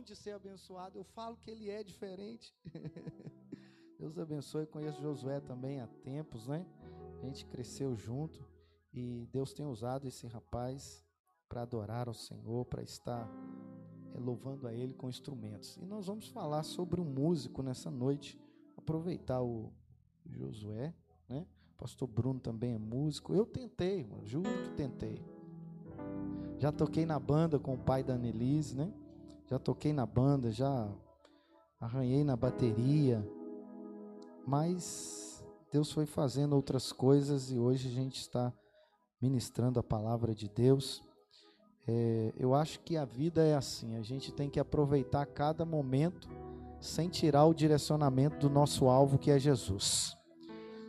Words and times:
não 0.00 0.04
de 0.04 0.16
ser 0.16 0.32
abençoado, 0.32 0.98
eu 0.98 1.04
falo 1.04 1.36
que 1.36 1.50
ele 1.50 1.68
é 1.68 1.84
diferente. 1.84 2.54
Deus 3.98 4.18
abençoe. 4.18 4.66
Conheço 4.66 5.00
Josué 5.02 5.40
também 5.40 5.80
há 5.80 5.86
tempos, 5.86 6.46
né? 6.46 6.66
A 7.22 7.26
gente 7.26 7.44
cresceu 7.44 7.94
junto 7.94 8.42
e 8.94 9.28
Deus 9.30 9.52
tem 9.52 9.66
usado 9.66 10.08
esse 10.08 10.26
rapaz 10.26 11.04
para 11.46 11.62
adorar 11.62 12.08
ao 12.08 12.14
Senhor, 12.14 12.64
para 12.64 12.82
estar 12.82 13.28
é, 14.14 14.18
louvando 14.18 14.66
a 14.66 14.72
Ele 14.72 14.94
com 14.94 15.10
instrumentos. 15.10 15.76
E 15.76 15.84
nós 15.84 16.06
vamos 16.06 16.28
falar 16.28 16.62
sobre 16.62 16.98
um 16.98 17.04
músico 17.04 17.62
nessa 17.62 17.90
noite. 17.90 18.40
Aproveitar 18.78 19.42
o 19.42 19.70
Josué, 20.24 20.94
né? 21.28 21.46
Pastor 21.76 22.08
Bruno 22.08 22.40
também 22.40 22.72
é 22.72 22.78
músico. 22.78 23.34
Eu 23.34 23.44
tentei, 23.44 24.08
juro 24.24 24.48
que 24.62 24.70
tentei. 24.70 25.22
Já 26.58 26.72
toquei 26.72 27.04
na 27.04 27.18
banda 27.18 27.58
com 27.58 27.74
o 27.74 27.78
pai 27.78 28.02
da 28.02 28.14
Annelise, 28.14 28.74
né? 28.74 28.90
Já 29.50 29.58
toquei 29.58 29.92
na 29.92 30.06
banda, 30.06 30.52
já 30.52 30.88
arranhei 31.80 32.22
na 32.22 32.36
bateria. 32.36 33.26
Mas 34.46 35.44
Deus 35.72 35.90
foi 35.90 36.06
fazendo 36.06 36.54
outras 36.54 36.92
coisas 36.92 37.50
e 37.50 37.58
hoje 37.58 37.88
a 37.88 37.90
gente 37.90 38.20
está 38.20 38.52
ministrando 39.20 39.80
a 39.80 39.82
palavra 39.82 40.36
de 40.36 40.48
Deus. 40.48 41.02
É, 41.84 42.32
eu 42.36 42.54
acho 42.54 42.78
que 42.80 42.96
a 42.96 43.04
vida 43.04 43.42
é 43.42 43.56
assim, 43.56 43.96
a 43.96 44.02
gente 44.02 44.32
tem 44.32 44.48
que 44.48 44.60
aproveitar 44.60 45.26
cada 45.26 45.64
momento 45.64 46.28
sem 46.80 47.08
tirar 47.08 47.44
o 47.46 47.54
direcionamento 47.54 48.38
do 48.38 48.48
nosso 48.48 48.86
alvo, 48.86 49.18
que 49.18 49.32
é 49.32 49.38
Jesus. 49.38 50.16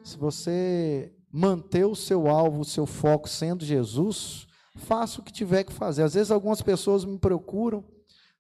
Se 0.04 0.18
você 0.18 1.12
manter 1.34 1.86
o 1.86 1.96
seu 1.96 2.28
alvo, 2.28 2.62
o 2.62 2.66
seu 2.66 2.86
foco 2.86 3.28
sendo 3.28 3.66
Jesus, 3.66 4.46
faça 4.76 5.20
o 5.20 5.24
que 5.24 5.34
tiver 5.34 5.64
que 5.64 5.74
fazer. 5.74 6.04
Às 6.04 6.14
vezes 6.14 6.30
algumas 6.30 6.62
pessoas 6.62 7.04
me 7.04 7.18
procuram, 7.18 7.84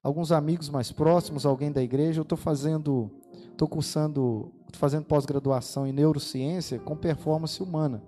alguns 0.03 0.31
amigos 0.31 0.69
mais 0.69 0.91
próximos, 0.91 1.45
alguém 1.45 1.71
da 1.71 1.81
igreja, 1.81 2.19
eu 2.19 2.23
estou 2.23 2.37
fazendo, 2.37 3.11
estou 3.51 3.67
cursando, 3.67 4.51
fazendo 4.73 5.05
pós-graduação 5.05 5.85
em 5.85 5.91
neurociência 5.91 6.79
com 6.79 6.95
performance 6.95 7.61
humana 7.61 8.03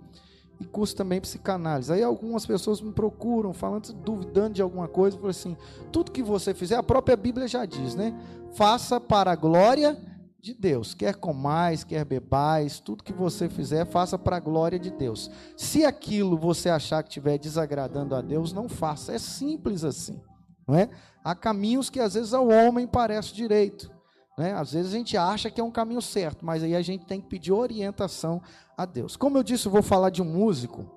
e 0.59 0.66
curso 0.66 0.95
também 0.95 1.22
psicanálise. 1.22 1.91
Aí 1.91 2.03
algumas 2.03 2.45
pessoas 2.45 2.81
me 2.81 2.91
procuram, 2.91 3.53
falando, 3.53 3.94
duvidando 3.94 4.55
de 4.55 4.61
alguma 4.61 4.88
coisa, 4.88 5.17
falo 5.17 5.30
assim: 5.30 5.58
tudo 5.91 6.11
que 6.11 6.23
você 6.23 6.53
fizer, 6.53 6.75
a 6.75 6.83
própria 6.83 7.16
Bíblia 7.16 7.47
já 7.47 7.66
diz, 7.66 7.95
né? 7.95 8.17
Faça 8.53 9.00
para 9.00 9.31
a 9.31 9.35
glória 9.35 9.97
de 10.39 10.53
Deus. 10.53 10.94
Quer 10.94 11.16
comais, 11.16 11.83
quer 11.83 12.05
bebais, 12.05 12.80
tudo 12.80 13.03
que 13.03 13.13
você 13.13 13.50
fizer, 13.50 13.85
faça 13.85 14.17
para 14.17 14.38
a 14.38 14.39
glória 14.39 14.78
de 14.78 14.91
Deus. 14.91 15.30
Se 15.57 15.85
aquilo 15.85 16.38
você 16.38 16.69
achar 16.69 17.02
que 17.03 17.09
estiver 17.09 17.38
desagradando 17.38 18.16
a 18.16 18.22
Deus, 18.22 18.53
não 18.53 18.69
faça. 18.69 19.13
É 19.13 19.19
simples 19.19 19.83
assim, 19.83 20.22
não 20.67 20.75
é? 20.75 20.89
Há 21.23 21.36
caminhos 21.36 21.89
que 21.89 22.00
às 22.00 22.14
vezes 22.14 22.33
ao 22.33 22.47
homem 22.47 22.88
parece 22.88 23.33
direito. 23.33 23.92
Né? 24.38 24.53
Às 24.53 24.73
vezes 24.73 24.94
a 24.94 24.97
gente 24.97 25.16
acha 25.16 25.50
que 25.50 25.61
é 25.61 25.64
um 25.64 25.72
caminho 25.72 26.02
certo, 26.02 26.45
mas 26.45 26.64
aí 26.64 26.75
a 26.75 26.81
gente 26.81 27.06
tem 27.06 27.22
que 27.22 27.28
pedir 27.28 27.52
orientação 27.52 28.42
a 28.78 28.86
Deus. 28.86 29.16
Como 29.16 29.38
eu 29.38 29.44
disse, 29.44 29.67
eu 29.67 29.72
vou 29.72 29.84
falar 29.84 30.09
de 30.09 30.22
um 30.22 30.25
músico, 30.25 30.89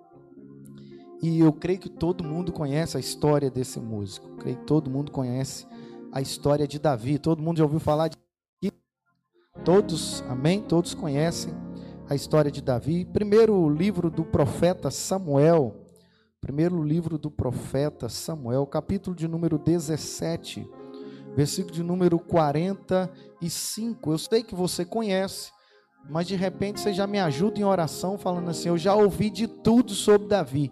e 1.22 1.40
eu 1.40 1.52
creio 1.52 1.78
que 1.78 1.88
todo 1.88 2.22
mundo 2.22 2.52
conhece 2.52 2.96
a 2.96 3.00
história 3.00 3.50
desse 3.50 3.80
músico. 3.80 4.28
Eu 4.28 4.36
creio 4.36 4.56
que 4.58 4.64
todo 4.64 4.90
mundo 4.90 5.10
conhece 5.10 5.66
a 6.12 6.20
história 6.20 6.66
de 6.66 6.78
Davi. 6.78 7.18
Todo 7.18 7.42
mundo 7.42 7.58
já 7.58 7.64
ouviu 7.64 7.80
falar 7.80 8.08
de 8.08 8.16
Todos, 9.64 10.22
amém? 10.28 10.60
Todos 10.60 10.94
conhecem 10.94 11.52
a 12.08 12.14
história 12.14 12.50
de 12.50 12.60
Davi. 12.60 13.04
Primeiro 13.06 13.68
livro 13.68 14.10
do 14.10 14.24
profeta 14.24 14.90
Samuel. 14.90 15.85
Primeiro 16.40 16.82
livro 16.82 17.18
do 17.18 17.30
profeta 17.30 18.08
Samuel, 18.08 18.66
capítulo 18.66 19.16
de 19.16 19.26
número 19.26 19.58
17, 19.58 20.68
versículo 21.34 21.74
de 21.74 21.82
número 21.82 22.18
45. 22.18 24.12
Eu 24.12 24.18
sei 24.18 24.42
que 24.42 24.54
você 24.54 24.84
conhece, 24.84 25.50
mas 26.08 26.26
de 26.26 26.36
repente 26.36 26.78
você 26.78 26.92
já 26.92 27.06
me 27.06 27.18
ajuda 27.18 27.58
em 27.58 27.64
oração, 27.64 28.18
falando 28.18 28.50
assim: 28.50 28.68
Eu 28.68 28.78
já 28.78 28.94
ouvi 28.94 29.30
de 29.30 29.48
tudo 29.48 29.92
sobre 29.92 30.28
Davi, 30.28 30.70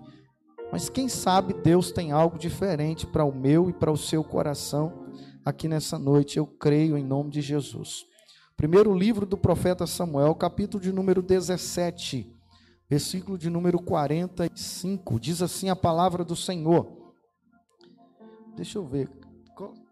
mas 0.71 0.89
quem 0.89 1.09
sabe 1.09 1.55
Deus 1.55 1.91
tem 1.91 2.13
algo 2.13 2.39
diferente 2.39 3.07
para 3.07 3.25
o 3.25 3.35
meu 3.35 3.69
e 3.71 3.73
para 3.73 3.91
o 3.91 3.97
seu 3.97 4.23
coração 4.23 5.07
aqui 5.45 5.67
nessa 5.67 5.99
noite. 5.99 6.39
Eu 6.39 6.47
creio 6.47 6.97
em 6.97 7.03
nome 7.03 7.31
de 7.31 7.41
Jesus. 7.41 8.05
Primeiro 8.57 8.95
livro 8.95 9.27
do 9.27 9.37
profeta 9.37 9.87
Samuel, 9.87 10.35
capítulo 10.35 10.81
de 10.81 10.93
número 10.93 11.21
17, 11.21 12.34
versículo 12.89 13.39
de 13.39 13.49
número 13.51 13.79
45, 13.81 15.19
diz 15.19 15.43
assim 15.43 15.69
a 15.69 15.77
palavra 15.77 16.25
do 16.25 16.37
Senhor. 16.37 17.15
Deixa 18.57 18.79
eu 18.79 18.87
ver, 18.87 19.11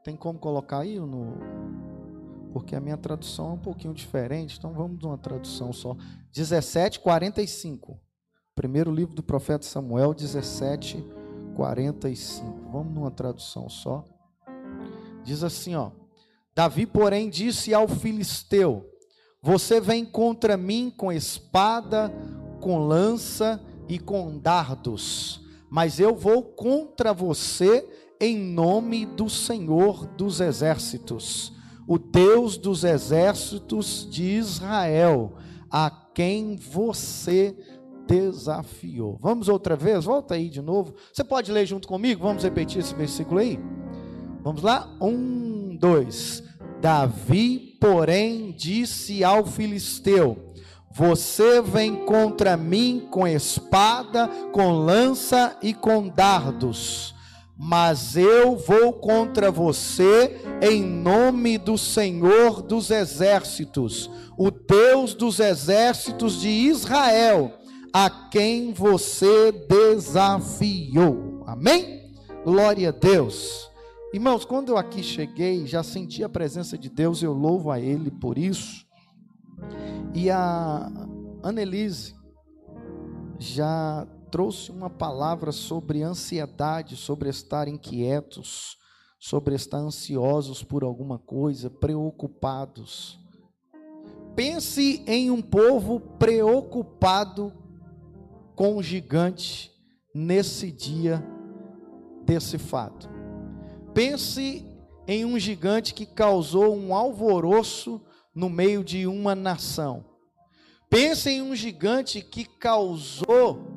tem 0.05 0.17
como 0.17 0.39
colocar 0.39 0.81
aí 0.81 0.99
no 0.99 1.37
porque 2.53 2.77
a 2.77 2.81
minha 2.81 2.99
tradução 2.99 3.51
é 3.51 3.53
um 3.55 3.59
pouquinho 3.59 3.95
diferente, 3.95 4.59
então 4.59 4.75
vamos 4.75 4.99
de 4.99 5.07
uma 5.07 5.17
tradução 5.17 5.73
só. 5.73 5.97
17, 6.35 7.01
45. 7.01 7.99
Primeiro 8.55 8.93
livro 8.93 9.15
do 9.15 9.23
profeta 9.23 9.65
Samuel, 9.65 10.13
17, 10.13 11.03
45. 11.57 12.71
Vamos 12.71 12.93
numa 12.93 13.11
tradução 13.11 13.71
só. 13.71 14.05
Diz 15.25 15.43
assim, 15.43 15.75
ó. 15.75 15.91
Davi, 16.55 16.85
porém, 16.85 17.31
disse 17.31 17.73
ao 17.73 17.89
filisteu: 17.89 18.85
Você 19.41 19.81
vem 19.81 20.05
contra 20.05 20.55
mim 20.55 20.93
com 20.95 21.11
espada, 21.11 22.13
com 22.63 22.87
lança 22.87 23.61
e 23.89 23.99
com 23.99 24.39
dardos, 24.39 25.43
mas 25.69 26.01
eu 26.01 26.15
vou 26.15 26.43
contra 26.43 27.13
você 27.13 27.87
em 28.19 28.39
nome 28.39 29.05
do 29.05 29.29
Senhor 29.29 30.07
dos 30.17 30.41
exércitos 30.41 31.53
o 31.87 31.99
Deus 31.99 32.57
dos 32.57 32.85
exércitos 32.85 34.07
de 34.11 34.25
Israel, 34.25 35.35
a 35.71 35.91
quem 35.91 36.57
você 36.57 37.57
desafiou. 38.07 39.19
Vamos 39.21 39.49
outra 39.49 39.77
vez? 39.77 40.05
Volta 40.05 40.35
aí 40.35 40.49
de 40.49 40.61
novo. 40.61 40.95
Você 41.13 41.25
pode 41.25 41.51
ler 41.51 41.67
junto 41.67 41.89
comigo? 41.89 42.23
Vamos 42.23 42.45
repetir 42.45 42.81
esse 42.81 42.95
versículo 42.95 43.41
aí? 43.41 43.59
Vamos 44.43 44.63
lá? 44.63 44.95
Um, 45.01 45.77
dois. 45.77 46.43
Davi, 46.81 47.77
porém, 47.81 48.53
disse 48.53 49.23
ao 49.23 49.45
filisteu: 49.45 50.52
Você 50.95 51.63
vem 51.63 51.97
contra 52.05 52.57
mim 52.57 53.07
com 53.11 53.27
espada, 53.27 54.29
com 54.53 54.73
lança 54.73 55.57
e 55.63 55.73
com 55.73 56.09
dardos 56.09 57.15
mas 57.65 58.17
eu 58.17 58.57
vou 58.57 58.93
contra 58.93 59.49
você 59.49 60.41
em 60.61 60.83
nome 60.83 61.57
do 61.59 61.79
Senhor 61.79 62.61
dos 62.61 62.91
exércitos, 62.91 64.11
o 64.37 64.51
Deus 64.51 65.15
dos 65.15 65.39
exércitos 65.39 66.41
de 66.41 66.49
Israel, 66.49 67.53
a 67.93 68.11
quem 68.11 68.73
você 68.73 69.53
desafiou. 69.53 71.45
Amém? 71.47 72.13
Glória 72.45 72.89
a 72.89 72.93
Deus. 72.93 73.71
Irmãos, 74.13 74.45
quando 74.45 74.71
eu 74.71 74.77
aqui 74.77 75.01
cheguei, 75.01 75.65
já 75.65 75.85
senti 75.85 76.25
a 76.25 76.29
presença 76.29 76.77
de 76.77 76.91
Deus, 76.91 77.23
eu 77.23 77.33
louvo 77.33 77.71
a 77.71 77.79
Ele 77.79 78.11
por 78.11 78.37
isso. 78.37 78.85
E 80.15 80.31
a 80.31 80.91
Annelise 81.43 82.15
já 83.39 84.07
trouxe 84.31 84.71
uma 84.71 84.89
palavra 84.89 85.53
sobre 85.53 86.03
ansiedade, 86.03 86.97
sobre 86.97 87.29
estar 87.29 87.69
inquietos, 87.69 88.79
sobre 89.19 89.55
estar 89.55 89.79
ansiosos 89.79 90.63
por 90.63 90.83
alguma 90.83 91.19
coisa, 91.19 91.69
preocupados. 91.69 93.19
Pense 94.35 95.05
em 95.07 95.31
um 95.31 95.43
povo 95.43 96.01
preocupado 96.01 97.53
com 98.55 98.77
o 98.77 98.83
gigante 98.83 99.71
nesse 100.15 100.71
dia 100.71 101.25
desse 102.25 102.59
fato. 102.59 103.09
Pense 103.93 104.67
em 105.07 105.25
um 105.25 105.39
gigante 105.39 105.93
que 105.93 106.07
causou 106.07 106.75
um 106.75 106.95
alvoroço 106.95 108.01
no 108.35 108.49
meio 108.49 108.83
de 108.83 109.07
uma 109.07 109.35
nação. 109.35 110.05
Pense 110.89 111.31
em 111.31 111.43
um 111.43 111.55
gigante 111.55 112.21
que 112.21 112.45
causou 112.45 113.73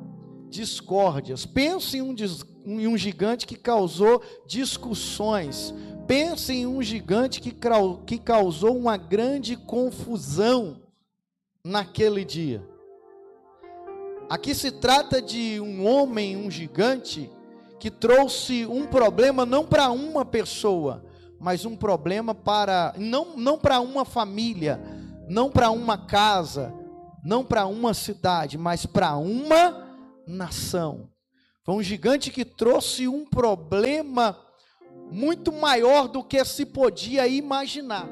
discórdias. 0.50 1.46
Pense 1.46 1.96
em 1.96 2.02
um, 2.02 2.14
em 2.66 2.86
um 2.86 2.96
gigante 2.96 3.46
que 3.46 3.56
causou 3.56 4.22
discussões. 4.46 5.74
Pense 6.06 6.52
em 6.52 6.66
um 6.66 6.82
gigante 6.82 7.40
que, 7.40 7.54
que 8.06 8.18
causou 8.18 8.76
uma 8.76 8.96
grande 8.96 9.56
confusão 9.56 10.82
naquele 11.64 12.24
dia. 12.24 12.62
Aqui 14.28 14.54
se 14.54 14.72
trata 14.72 15.22
de 15.22 15.60
um 15.60 15.86
homem, 15.86 16.36
um 16.36 16.50
gigante, 16.50 17.30
que 17.78 17.90
trouxe 17.90 18.66
um 18.66 18.86
problema 18.86 19.46
não 19.46 19.64
para 19.64 19.90
uma 19.90 20.24
pessoa, 20.24 21.04
mas 21.38 21.64
um 21.64 21.76
problema 21.76 22.34
para 22.34 22.94
não, 22.96 23.36
não 23.36 23.58
para 23.58 23.80
uma 23.80 24.04
família, 24.04 24.80
não 25.28 25.50
para 25.50 25.70
uma 25.70 25.98
casa, 25.98 26.72
não 27.24 27.44
para 27.44 27.66
uma 27.66 27.92
cidade, 27.92 28.56
mas 28.56 28.86
para 28.86 29.16
uma 29.16 29.86
nação. 30.26 31.10
Foi 31.64 31.74
um 31.74 31.82
gigante 31.82 32.30
que 32.30 32.44
trouxe 32.44 33.08
um 33.08 33.26
problema 33.26 34.38
muito 35.10 35.52
maior 35.52 36.08
do 36.08 36.22
que 36.22 36.44
se 36.44 36.64
podia 36.64 37.26
imaginar. 37.26 38.08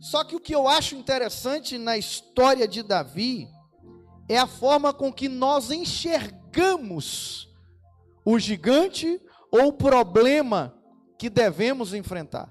Só 0.00 0.22
que 0.22 0.36
o 0.36 0.40
que 0.40 0.54
eu 0.54 0.68
acho 0.68 0.94
interessante 0.94 1.76
na 1.76 1.98
história 1.98 2.68
de 2.68 2.82
Davi 2.82 3.48
é 4.28 4.38
a 4.38 4.46
forma 4.46 4.92
com 4.92 5.12
que 5.12 5.28
nós 5.28 5.70
enxergamos 5.70 7.48
o 8.24 8.38
gigante 8.38 9.20
ou 9.50 9.68
o 9.68 9.72
problema 9.72 10.77
que 11.18 11.28
devemos 11.28 11.92
enfrentar. 11.92 12.48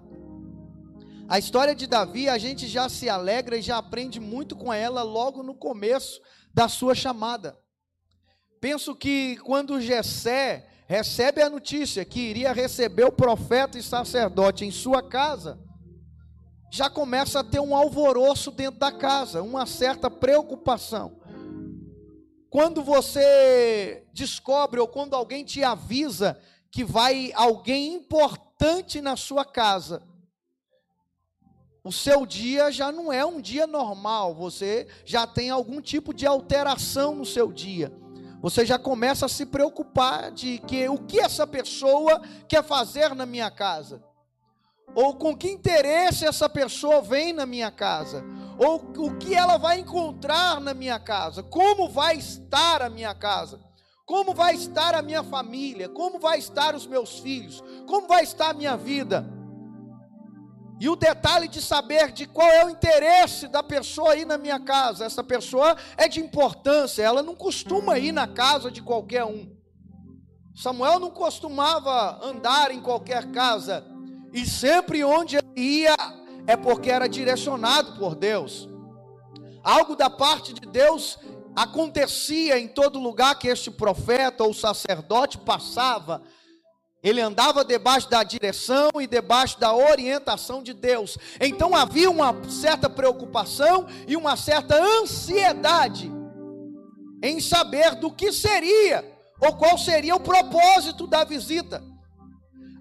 A 1.29 1.39
história 1.39 1.73
de 1.73 1.87
Davi, 1.87 2.27
a 2.27 2.37
gente 2.37 2.67
já 2.67 2.89
se 2.89 3.09
alegra 3.09 3.57
e 3.57 3.61
já 3.61 3.77
aprende 3.77 4.19
muito 4.19 4.55
com 4.55 4.71
ela 4.71 5.03
logo 5.03 5.41
no 5.41 5.55
começo 5.55 6.21
da 6.53 6.67
sua 6.67 6.93
chamada. 6.93 7.57
Penso 8.59 8.93
que 8.93 9.37
quando 9.37 9.79
Jessé 9.79 10.67
recebe 10.85 11.41
a 11.41 11.49
notícia 11.49 12.03
que 12.03 12.19
iria 12.19 12.53
receber 12.53 13.05
o 13.05 13.11
profeta 13.11 13.77
e 13.77 13.83
sacerdote 13.83 14.65
em 14.65 14.71
sua 14.71 15.01
casa, 15.01 15.59
já 16.71 16.89
começa 16.89 17.39
a 17.39 17.43
ter 17.43 17.59
um 17.59 17.75
alvoroço 17.75 18.51
dentro 18.51 18.79
da 18.79 18.91
casa, 18.91 19.41
uma 19.41 19.65
certa 19.65 20.09
preocupação. 20.09 21.19
Quando 22.49 22.81
você 22.81 24.05
descobre 24.13 24.79
ou 24.79 24.87
quando 24.87 25.13
alguém 25.13 25.43
te 25.43 25.63
avisa 25.63 26.39
que 26.71 26.83
vai 26.83 27.31
alguém 27.35 27.93
importante 27.93 28.46
na 29.01 29.15
sua 29.15 29.45
casa, 29.45 30.01
o 31.83 31.91
seu 31.91 32.25
dia 32.25 32.69
já 32.71 32.91
não 32.91 33.13
é 33.13 33.25
um 33.25 33.39
dia 33.39 33.65
normal, 33.65 34.35
você 34.35 34.87
já 35.05 35.25
tem 35.25 35.49
algum 35.49 35.79
tipo 35.79 36.13
de 36.13 36.27
alteração 36.27 37.15
no 37.15 37.25
seu 37.25 37.51
dia. 37.51 37.93
Você 38.41 38.65
já 38.65 38.77
começa 38.77 39.25
a 39.25 39.29
se 39.29 39.45
preocupar 39.45 40.31
de 40.31 40.59
que 40.59 40.87
o 40.89 40.97
que 40.97 41.19
essa 41.19 41.47
pessoa 41.47 42.21
quer 42.47 42.63
fazer 42.63 43.15
na 43.15 43.25
minha 43.25 43.49
casa? 43.49 44.03
Ou 44.93 45.15
com 45.15 45.35
que 45.35 45.49
interesse 45.49 46.25
essa 46.25 46.49
pessoa 46.49 47.01
vem 47.01 47.31
na 47.33 47.45
minha 47.45 47.71
casa? 47.71 48.23
Ou 48.59 48.75
o 48.97 49.17
que 49.17 49.33
ela 49.33 49.57
vai 49.57 49.79
encontrar 49.79 50.59
na 50.59 50.73
minha 50.73 50.99
casa? 50.99 51.41
Como 51.41 51.89
vai 51.89 52.17
estar 52.17 52.81
a 52.81 52.89
minha 52.89 53.15
casa? 53.15 53.59
Como 54.07 54.33
vai 54.33 54.55
estar 54.55 54.95
a 54.95 55.01
minha 55.01 55.21
família? 55.21 55.89
Como 55.89 56.17
vai 56.17 56.39
estar 56.39 56.73
os 56.73 56.87
meus 56.87 57.19
filhos? 57.19 57.61
Como 57.85 58.07
vai 58.07 58.23
estar 58.23 58.51
a 58.51 58.53
minha 58.53 58.77
vida? 58.77 59.27
E 60.79 60.87
o 60.87 60.95
detalhe 60.95 61.49
de 61.49 61.61
saber 61.61 62.13
de 62.13 62.25
qual 62.25 62.47
é 62.47 62.65
o 62.65 62.69
interesse 62.69 63.49
da 63.49 63.61
pessoa 63.61 64.13
aí 64.13 64.23
na 64.23 64.37
minha 64.37 64.61
casa. 64.61 65.03
Essa 65.03 65.21
pessoa 65.21 65.75
é 65.97 66.07
de 66.07 66.21
importância, 66.21 67.03
ela 67.03 67.21
não 67.21 67.35
costuma 67.35 67.99
ir 67.99 68.13
na 68.13 68.25
casa 68.25 68.71
de 68.71 68.81
qualquer 68.81 69.25
um. 69.25 69.53
Samuel 70.55 71.01
não 71.01 71.11
costumava 71.11 72.25
andar 72.25 72.71
em 72.71 72.79
qualquer 72.79 73.29
casa, 73.31 73.85
e 74.31 74.45
sempre 74.45 75.03
onde 75.03 75.37
ia 75.53 75.97
é 76.47 76.55
porque 76.55 76.89
era 76.89 77.09
direcionado 77.09 77.99
por 77.99 78.15
Deus. 78.15 78.69
Algo 79.61 79.97
da 79.97 80.09
parte 80.09 80.53
de 80.53 80.65
Deus 80.65 81.19
acontecia 81.57 82.59
em 82.59 82.67
todo 82.67 82.99
lugar 82.99 83.33
que 83.39 83.47
este 83.47 83.71
profeta 83.71 84.43
ou 84.43 84.53
sacerdote 84.53 85.39
passava, 85.39 86.21
ele 87.01 87.19
andava 87.19 87.65
debaixo 87.65 88.07
da 88.07 88.23
direção 88.23 88.91
e 88.99 89.07
debaixo 89.07 89.59
da 89.59 89.73
orientação 89.75 90.61
de 90.61 90.71
Deus. 90.71 91.17
Então 91.41 91.75
havia 91.75 92.11
uma 92.11 92.31
certa 92.47 92.87
preocupação 92.87 93.87
e 94.07 94.15
uma 94.15 94.37
certa 94.37 94.79
ansiedade 94.79 96.11
em 97.23 97.39
saber 97.39 97.95
do 97.95 98.11
que 98.11 98.31
seria 98.31 99.03
ou 99.41 99.55
qual 99.55 99.79
seria 99.79 100.15
o 100.15 100.19
propósito 100.19 101.07
da 101.07 101.23
visita. 101.23 101.83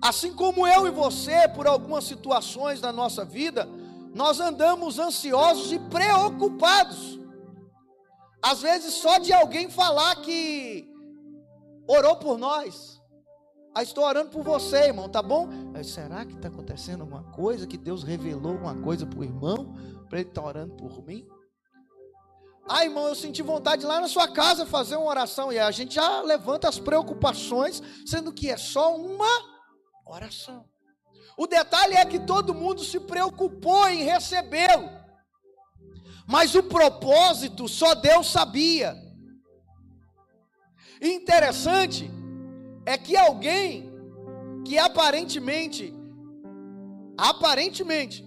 Assim 0.03 0.35
como 0.35 0.67
eu 0.67 0.87
e 0.87 0.91
você, 0.91 1.49
por 1.49 1.67
algumas 1.67 2.05
situações 2.05 2.79
da 2.79 2.93
nossa 2.93 3.25
vida, 3.25 3.67
nós 4.15 4.39
andamos 4.39 4.99
ansiosos 4.99 5.73
e 5.73 5.79
preocupados. 5.79 7.19
Às 8.51 8.61
vezes 8.63 8.95
só 8.95 9.19
de 9.19 9.33
alguém 9.33 9.69
falar 9.71 10.17
que 10.17 10.89
orou 11.87 12.17
por 12.17 12.39
nós 12.39 12.97
ah, 13.77 13.83
estou 13.83 14.05
orando 14.05 14.31
por 14.31 14.43
você, 14.43 14.87
irmão, 14.87 15.07
tá 15.07 15.21
bom? 15.21 15.51
Será 15.85 16.25
que 16.25 16.33
está 16.33 16.49
acontecendo 16.49 17.03
alguma 17.03 17.25
coisa? 17.25 17.67
Que 17.67 17.77
Deus 17.77 18.03
revelou 18.03 18.53
alguma 18.53 18.75
coisa 18.75 19.05
para 19.05 19.19
o 19.19 19.23
irmão? 19.23 19.75
Para 20.09 20.21
ele 20.21 20.31
estar 20.31 20.41
tá 20.41 20.49
orando 20.49 20.75
por 20.77 21.05
mim? 21.05 21.29
Ah, 22.67 22.87
irmão, 22.87 23.07
eu 23.07 23.15
senti 23.15 23.43
vontade 23.43 23.81
de 23.81 23.87
ir 23.87 23.89
lá 23.89 24.01
na 24.01 24.09
sua 24.09 24.29
casa 24.29 24.65
fazer 24.65 24.97
uma 24.97 25.11
oração. 25.11 25.53
E 25.53 25.59
a 25.59 25.71
gente 25.71 25.97
já 25.97 26.23
levanta 26.23 26.71
as 26.71 26.79
preocupações, 26.79 27.83
sendo 28.07 28.33
que 28.33 28.51
é 28.51 28.57
só 28.57 28.97
uma 28.97 29.29
oração. 30.07 30.65
O 31.37 31.47
detalhe 31.47 31.97
é 31.97 32.07
que 32.07 32.21
todo 32.21 32.55
mundo 32.55 32.83
se 32.83 32.99
preocupou 32.99 33.87
em 33.91 34.05
recebê-lo. 34.05 34.89
Mas 36.27 36.55
o 36.55 36.63
propósito 36.63 37.69
só 37.69 37.95
Deus 37.95 38.31
sabia. 38.31 38.97
interessante 41.01 42.11
é 42.85 42.97
que 42.99 43.17
alguém 43.17 43.93
que 44.65 44.79
aparentemente, 44.79 45.95
aparentemente, 47.17 48.25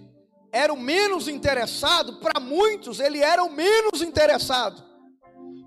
era 0.52 0.72
o 0.72 0.78
menos 0.78 1.28
interessado, 1.28 2.18
para 2.20 2.40
muitos 2.40 2.98
ele 2.98 3.18
era 3.18 3.44
o 3.44 3.50
menos 3.50 4.00
interessado. 4.00 4.82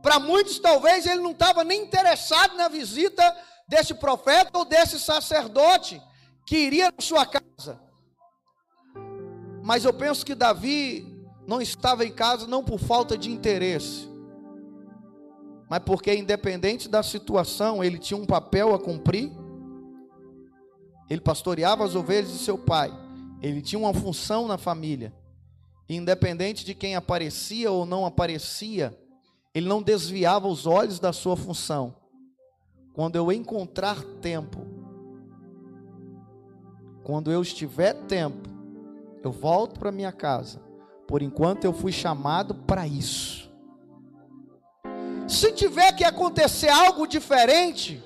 Para 0.02 0.20
muitos, 0.20 0.60
talvez, 0.60 1.06
ele 1.06 1.22
não 1.22 1.32
estava 1.32 1.64
nem 1.64 1.82
interessado 1.82 2.58
na 2.58 2.68
visita 2.68 3.24
desse 3.68 3.94
profeta 3.94 4.58
ou 4.58 4.66
desse 4.66 5.00
sacerdote 5.00 6.02
que 6.46 6.58
iria 6.58 6.92
na 6.92 7.02
sua 7.02 7.26
casa. 7.26 7.80
Mas 9.64 9.86
eu 9.86 9.94
penso 9.94 10.26
que 10.26 10.36
Davi 10.36 11.13
não 11.46 11.62
estava 11.62 12.06
em 12.06 12.12
casa 12.12 12.48
não 12.48 12.64
por 12.64 12.80
falta 12.80 13.18
de 13.18 13.30
interesse, 13.30 14.08
mas 15.74 15.80
porque, 15.80 16.14
independente 16.14 16.88
da 16.88 17.02
situação, 17.02 17.84
ele 17.84 17.98
tinha 17.98 18.16
um 18.16 18.28
papel 18.28 18.76
a 18.76 18.80
cumprir. 18.80 19.32
Ele 21.10 21.20
pastoreava 21.20 21.84
as 21.84 21.96
ovelhas 21.96 22.32
de 22.32 22.38
seu 22.38 22.60
pai. 22.60 22.94
Ele 23.42 23.60
tinha 23.60 23.80
uma 23.80 23.92
função 23.92 24.48
na 24.48 24.56
família. 24.56 25.12
Independente 25.90 26.64
de 26.64 26.76
quem 26.76 26.96
aparecia 26.96 27.72
ou 27.72 27.88
não 27.88 28.06
aparecia, 28.06 28.96
ele 29.52 29.68
não 29.68 29.82
desviava 29.82 30.48
os 30.48 30.68
olhos 30.68 31.00
da 31.00 31.12
sua 31.12 31.36
função. 31.36 31.96
Quando 32.94 33.16
eu 33.16 33.32
encontrar 33.32 34.04
tempo, 34.22 34.68
quando 37.04 37.32
eu 37.32 37.42
estiver 37.42 37.94
tempo, 38.06 38.48
eu 39.24 39.32
volto 39.32 39.80
para 39.80 39.92
minha 39.92 40.12
casa. 40.12 40.62
Por 41.08 41.22
enquanto 41.22 41.66
eu 41.66 41.74
fui 41.74 41.92
chamado 41.92 42.56
para 42.56 42.88
isso. 42.88 43.52
Se 45.28 45.52
tiver 45.52 45.92
que 45.94 46.04
acontecer 46.04 46.70
algo 46.70 47.08
diferente, 47.08 48.04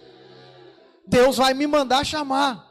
Deus 1.05 1.37
vai 1.37 1.53
me 1.53 1.67
mandar 1.67 2.05
chamar. 2.05 2.65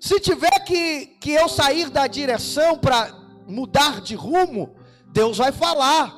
Se 0.00 0.20
tiver 0.20 0.64
que, 0.64 1.06
que 1.20 1.32
eu 1.32 1.48
sair 1.48 1.90
da 1.90 2.06
direção 2.06 2.78
para 2.78 3.12
mudar 3.46 4.00
de 4.00 4.14
rumo, 4.14 4.76
Deus 5.08 5.38
vai 5.38 5.52
falar. 5.52 6.16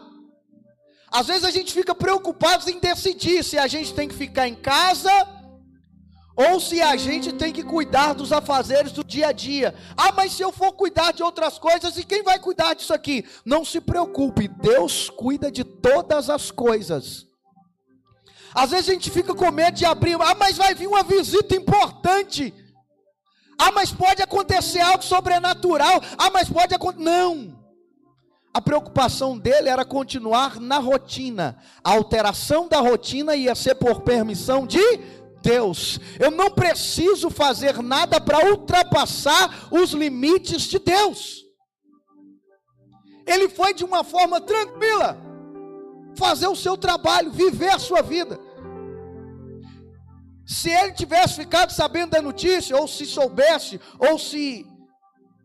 Às 1.11 1.26
vezes 1.26 1.44
a 1.44 1.50
gente 1.50 1.73
fica 1.73 1.94
preocupado 1.94 2.68
em 2.70 2.78
decidir 2.78 3.42
se 3.42 3.59
a 3.59 3.66
gente 3.66 3.94
tem 3.94 4.09
que 4.09 4.14
ficar 4.14 4.47
em 4.47 4.54
casa 4.54 5.11
ou 6.49 6.59
se 6.59 6.80
a 6.80 6.97
gente 6.97 7.35
tem 7.35 7.52
que 7.52 7.62
cuidar 7.62 8.14
dos 8.14 8.32
afazeres 8.32 8.92
do 8.92 9.04
dia 9.04 9.28
a 9.28 9.32
dia. 9.32 9.75
Ah, 9.94 10.11
mas 10.11 10.32
se 10.32 10.42
eu 10.42 10.50
for 10.50 10.73
cuidar 10.73 11.12
de 11.12 11.23
outras 11.23 11.59
coisas, 11.59 11.99
e 11.99 12.02
quem 12.02 12.23
vai 12.23 12.38
cuidar 12.38 12.73
disso 12.73 12.94
aqui? 12.94 13.26
Não 13.44 13.62
se 13.62 13.78
preocupe, 13.78 14.49
Deus 14.49 15.11
cuida 15.11 15.50
de 15.50 15.64
todas 15.64 16.30
as 16.30 16.50
coisas. 16.50 17.26
Às 18.54 18.70
vezes 18.70 18.88
a 18.88 18.92
gente 18.94 19.11
fica 19.11 19.35
com 19.35 19.50
medo 19.50 19.76
de 19.76 19.85
abrir, 19.85 20.14
ah, 20.14 20.35
mas 20.35 20.56
vai 20.56 20.75
vir 20.75 20.87
uma 20.87 21.02
visita 21.02 21.54
importante. 21.54 22.54
Ah, 23.59 23.70
mas 23.70 23.92
pode 23.92 24.23
acontecer 24.23 24.80
algo 24.80 25.04
sobrenatural. 25.04 26.00
Ah, 26.16 26.30
mas 26.30 26.49
pode 26.49 26.75
acontecer. 26.75 27.04
Não. 27.04 27.61
A 28.52 28.61
preocupação 28.61 29.38
dele 29.38 29.68
era 29.68 29.85
continuar 29.85 30.59
na 30.59 30.78
rotina. 30.78 31.59
A 31.85 31.90
alteração 31.92 32.66
da 32.66 32.80
rotina 32.80 33.37
ia 33.37 33.54
ser 33.54 33.75
por 33.75 34.00
permissão 34.00 34.66
de 34.66 34.80
Deus. 35.42 35.99
Eu 36.18 36.30
não 36.30 36.50
preciso 36.50 37.30
fazer 37.30 37.82
nada 37.82 38.20
para 38.20 38.50
ultrapassar 38.50 39.68
os 39.70 39.92
limites 39.92 40.62
de 40.62 40.78
Deus. 40.78 41.44
Ele 43.26 43.49
foi 43.49 43.75
de 43.75 43.85
uma 43.85 44.02
forma 44.02 44.40
tranquila 44.40 45.16
fazer 46.16 46.49
o 46.49 46.56
seu 46.56 46.76
trabalho, 46.76 47.30
viver 47.30 47.70
a 47.70 47.78
sua 47.78 48.02
vida. 48.02 48.38
Se 50.47 50.68
ele 50.68 50.92
tivesse 50.92 51.37
ficado 51.37 51.70
sabendo 51.70 52.11
da 52.11 52.20
notícia, 52.20 52.76
ou 52.76 52.88
se 52.88 53.06
soubesse, 53.06 53.80
ou 53.99 54.18
se 54.18 54.66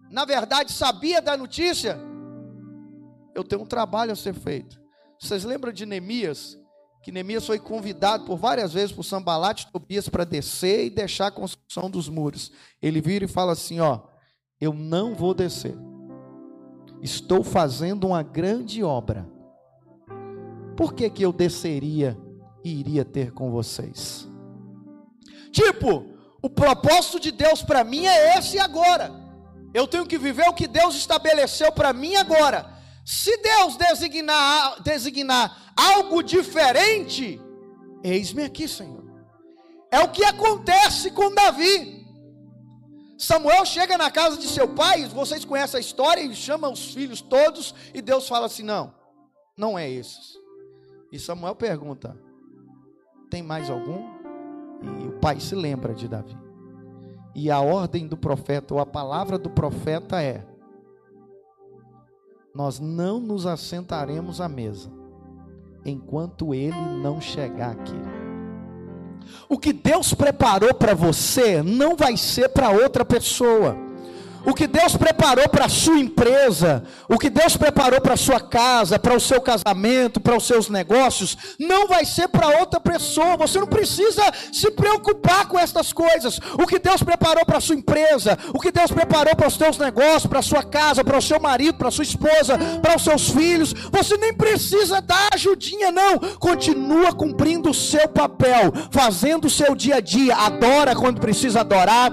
na 0.09 0.25
verdade 0.25 0.71
sabia 0.71 1.21
da 1.21 1.37
notícia, 1.37 1.99
eu 3.35 3.43
tenho 3.43 3.61
um 3.61 3.67
trabalho 3.67 4.11
a 4.11 4.15
ser 4.15 4.33
feito. 4.33 4.81
Vocês 5.19 5.43
lembram 5.43 5.71
de 5.71 5.85
Neemias? 5.85 6.57
Que 7.05 7.11
Neemias 7.11 7.45
foi 7.45 7.59
convidado 7.59 8.25
por 8.25 8.35
várias 8.35 8.73
vezes 8.73 8.91
por 8.91 9.03
Sambalat 9.03 9.61
e 9.61 9.71
Tobias 9.71 10.09
para 10.09 10.23
descer 10.23 10.87
e 10.87 10.89
deixar 10.89 11.27
a 11.27 11.31
construção 11.31 11.87
dos 11.87 12.09
muros. 12.09 12.51
Ele 12.81 12.99
vira 12.99 13.25
e 13.25 13.27
fala 13.27 13.51
assim: 13.51 13.79
Ó, 13.79 13.99
eu 14.59 14.73
não 14.73 15.13
vou 15.13 15.35
descer. 15.35 15.77
Estou 17.03 17.43
fazendo 17.43 18.07
uma 18.07 18.23
grande 18.23 18.83
obra. 18.83 19.29
Por 20.75 20.95
que, 20.95 21.07
que 21.11 21.21
eu 21.21 21.31
desceria 21.31 22.17
e 22.63 22.79
iria 22.79 23.05
ter 23.05 23.31
com 23.31 23.51
vocês? 23.51 24.27
Tipo, 25.51 26.07
o 26.41 26.49
propósito 26.49 27.19
de 27.19 27.31
Deus 27.31 27.61
para 27.61 27.83
mim 27.83 28.07
é 28.07 28.35
esse 28.39 28.57
agora. 28.57 29.11
Eu 29.75 29.85
tenho 29.85 30.07
que 30.07 30.17
viver 30.17 30.49
o 30.49 30.55
que 30.55 30.65
Deus 30.65 30.95
estabeleceu 30.95 31.71
para 31.71 31.93
mim 31.93 32.15
agora. 32.15 32.67
Se 33.05 33.37
Deus 33.37 33.77
designar, 33.77 34.81
designar 34.81 35.73
algo 35.77 36.23
diferente, 36.23 37.39
eis-me 38.03 38.43
aqui, 38.43 38.67
Senhor. 38.67 39.05
É 39.91 39.99
o 39.99 40.09
que 40.09 40.23
acontece 40.25 41.11
com 41.11 41.31
Davi. 41.31 42.03
Samuel 43.15 43.63
chega 43.63 43.95
na 43.95 44.09
casa 44.09 44.37
de 44.37 44.47
seu 44.47 44.67
pai, 44.67 45.05
vocês 45.05 45.45
conhecem 45.45 45.77
a 45.77 45.81
história, 45.81 46.19
ele 46.21 46.35
chama 46.35 46.67
os 46.67 46.93
filhos 46.93 47.21
todos, 47.21 47.75
e 47.93 48.01
Deus 48.01 48.27
fala 48.27 48.47
assim: 48.47 48.63
não, 48.63 48.93
não 49.55 49.77
é 49.77 49.87
esses. 49.87 50.33
E 51.11 51.19
Samuel 51.19 51.55
pergunta: 51.55 52.19
tem 53.29 53.43
mais 53.43 53.69
algum? 53.69 54.03
E 54.99 55.07
o 55.07 55.19
pai 55.19 55.39
se 55.39 55.53
lembra 55.53 55.93
de 55.93 56.07
Davi. 56.07 56.35
E 57.35 57.51
a 57.51 57.61
ordem 57.61 58.07
do 58.07 58.17
profeta, 58.17 58.73
ou 58.73 58.79
a 58.79 58.85
palavra 58.85 59.37
do 59.37 59.49
profeta 59.49 60.21
é: 60.21 60.43
nós 62.55 62.79
não 62.79 63.19
nos 63.19 63.45
assentaremos 63.45 64.39
à 64.39 64.47
mesa 64.47 64.89
enquanto 65.85 66.55
ele 66.55 66.79
não 67.03 67.19
chegar 67.19 67.71
aqui. 67.71 67.99
O 69.49 69.57
que 69.59 69.73
Deus 69.73 70.13
preparou 70.13 70.73
para 70.73 70.95
você 70.95 71.61
não 71.61 71.95
vai 71.95 72.15
ser 72.15 72.49
para 72.49 72.71
outra 72.71 73.03
pessoa. 73.03 73.75
O 74.45 74.53
que 74.53 74.67
Deus 74.67 74.95
preparou 74.95 75.49
para 75.49 75.65
a 75.65 75.69
sua 75.69 75.97
empresa, 75.99 76.83
o 77.09 77.17
que 77.17 77.29
Deus 77.29 77.57
preparou 77.57 77.99
para 77.99 78.13
a 78.13 78.17
sua 78.17 78.39
casa, 78.39 78.99
para 78.99 79.15
o 79.15 79.19
seu 79.19 79.41
casamento, 79.41 80.19
para 80.19 80.37
os 80.37 80.45
seus 80.45 80.69
negócios, 80.69 81.35
não 81.59 81.87
vai 81.87 82.05
ser 82.05 82.27
para 82.27 82.59
outra 82.59 82.79
pessoa. 82.79 83.37
Você 83.37 83.59
não 83.59 83.67
precisa 83.67 84.21
se 84.53 84.69
preocupar 84.71 85.47
com 85.47 85.57
estas 85.57 85.91
coisas. 85.91 86.39
O 86.53 86.67
que 86.67 86.77
Deus 86.77 87.01
preparou 87.01 87.43
para 87.45 87.57
a 87.57 87.61
sua 87.61 87.75
empresa, 87.75 88.37
o 88.53 88.59
que 88.59 88.71
Deus 88.71 88.91
preparou 88.91 89.35
para 89.35 89.47
os 89.47 89.55
seus 89.55 89.77
negócios, 89.77 90.27
para 90.27 90.39
a 90.39 90.43
sua 90.43 90.63
casa, 90.63 91.03
para 91.03 91.17
o 91.17 91.21
seu 91.21 91.39
marido, 91.39 91.77
para 91.77 91.87
a 91.87 91.91
sua 91.91 92.03
esposa, 92.03 92.57
para 92.81 92.95
os 92.95 93.03
seus 93.03 93.29
filhos, 93.29 93.73
você 93.91 94.15
nem 94.17 94.33
precisa 94.33 95.01
dar 95.01 95.29
ajudinha, 95.33 95.91
não. 95.91 96.19
Continua 96.39 97.13
cumprindo 97.13 97.71
o 97.71 97.73
seu 97.73 98.07
papel, 98.07 98.71
fazendo 98.91 99.45
o 99.45 99.49
seu 99.49 99.73
dia 99.75 99.95
a 99.95 99.99
dia. 99.99 100.35
Adora 100.35 100.95
quando 100.95 101.19
precisa 101.19 101.61
adorar, 101.61 102.11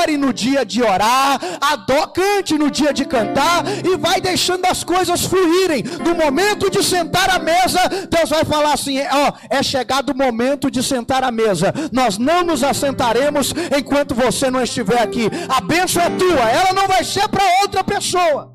ore 0.00 0.16
no 0.16 0.32
dia 0.32 0.64
de 0.64 0.82
orar 0.82 1.38
adó, 1.72 2.06
cante 2.06 2.56
no 2.58 2.70
dia 2.70 2.92
de 2.92 3.04
cantar 3.04 3.64
e 3.84 3.96
vai 3.96 4.20
deixando 4.20 4.64
as 4.66 4.84
coisas 4.84 5.24
fluírem. 5.24 5.82
No 6.04 6.14
momento 6.14 6.70
de 6.70 6.82
sentar 6.82 7.30
à 7.30 7.38
mesa, 7.38 7.80
Deus 8.10 8.30
vai 8.30 8.44
falar 8.44 8.74
assim: 8.74 8.98
ó, 9.00 9.32
é 9.50 9.62
chegado 9.62 10.10
o 10.10 10.16
momento 10.16 10.70
de 10.70 10.82
sentar 10.82 11.24
à 11.24 11.30
mesa. 11.30 11.72
Nós 11.92 12.18
não 12.18 12.42
nos 12.42 12.62
assentaremos 12.62 13.52
enquanto 13.76 14.14
você 14.14 14.50
não 14.50 14.62
estiver 14.62 15.00
aqui. 15.00 15.30
A 15.48 15.60
bênção 15.60 16.02
é 16.02 16.10
tua, 16.10 16.50
ela 16.50 16.72
não 16.72 16.86
vai 16.86 17.04
ser 17.04 17.28
para 17.28 17.44
outra 17.62 17.82
pessoa. 17.82 18.54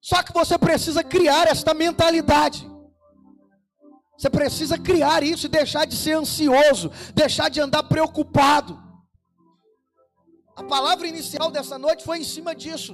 Só 0.00 0.22
que 0.22 0.32
você 0.32 0.56
precisa 0.56 1.04
criar 1.04 1.46
esta 1.46 1.74
mentalidade. 1.74 2.68
Você 4.18 4.28
precisa 4.28 4.78
criar 4.78 5.22
isso 5.22 5.46
e 5.46 5.48
deixar 5.48 5.86
de 5.86 5.96
ser 5.96 6.12
ansioso, 6.12 6.90
deixar 7.14 7.48
de 7.48 7.60
andar 7.60 7.82
preocupado. 7.84 8.78
A 10.60 10.62
palavra 10.62 11.08
inicial 11.08 11.50
dessa 11.50 11.78
noite 11.78 12.04
foi 12.04 12.18
em 12.18 12.24
cima 12.24 12.54
disso. 12.54 12.92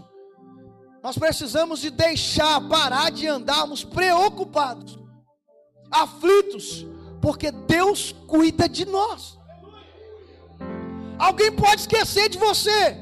Nós 1.02 1.18
precisamos 1.18 1.80
de 1.80 1.90
deixar, 1.90 2.61
parar 2.68 3.11
de 3.11 3.26
andarmos 3.26 3.82
preocupados, 3.82 4.96
aflitos, 5.90 6.87
porque 7.20 7.50
Deus 7.50 8.14
cuida 8.28 8.68
de 8.68 8.87
nós. 8.87 9.37
Alguém 11.18 11.50
pode 11.50 11.80
esquecer 11.80 12.28
de 12.28 12.38
você. 12.38 12.96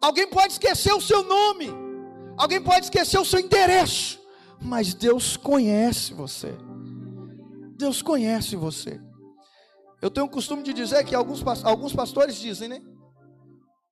Alguém 0.00 0.26
pode 0.26 0.54
esquecer 0.54 0.94
o 0.94 1.02
seu 1.02 1.22
nome. 1.22 1.68
Alguém 2.34 2.62
pode 2.62 2.86
esquecer 2.86 3.18
o 3.18 3.26
seu 3.26 3.40
endereço. 3.40 4.18
Mas 4.58 4.94
Deus 4.94 5.36
conhece 5.36 6.14
você. 6.14 6.54
Deus 7.76 8.00
conhece 8.00 8.56
você. 8.56 8.98
Eu 10.04 10.10
tenho 10.10 10.26
o 10.26 10.28
costume 10.28 10.62
de 10.62 10.74
dizer 10.74 11.02
que 11.02 11.14
alguns, 11.14 11.42
alguns 11.64 11.94
pastores 11.94 12.36
dizem, 12.36 12.68
né? 12.68 12.82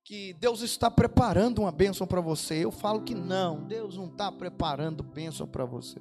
Que 0.05 0.31
Deus 0.35 0.61
está 0.61 0.91
preparando 0.91 1.63
uma 1.63 1.71
bênção 1.71 2.05
para 2.05 2.21
você. 2.21 2.63
Eu 2.63 2.71
falo 2.71 3.01
que 3.01 3.15
não, 3.15 3.63
Deus 3.63 3.97
não 3.97 4.05
está 4.05 4.31
preparando 4.31 5.01
bênção 5.01 5.47
para 5.47 5.65
você. 5.65 5.99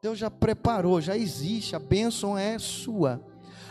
Deus 0.00 0.16
já 0.16 0.30
preparou, 0.30 1.00
já 1.00 1.16
existe, 1.16 1.74
a 1.74 1.80
bênção 1.80 2.38
é 2.38 2.56
sua. 2.56 3.20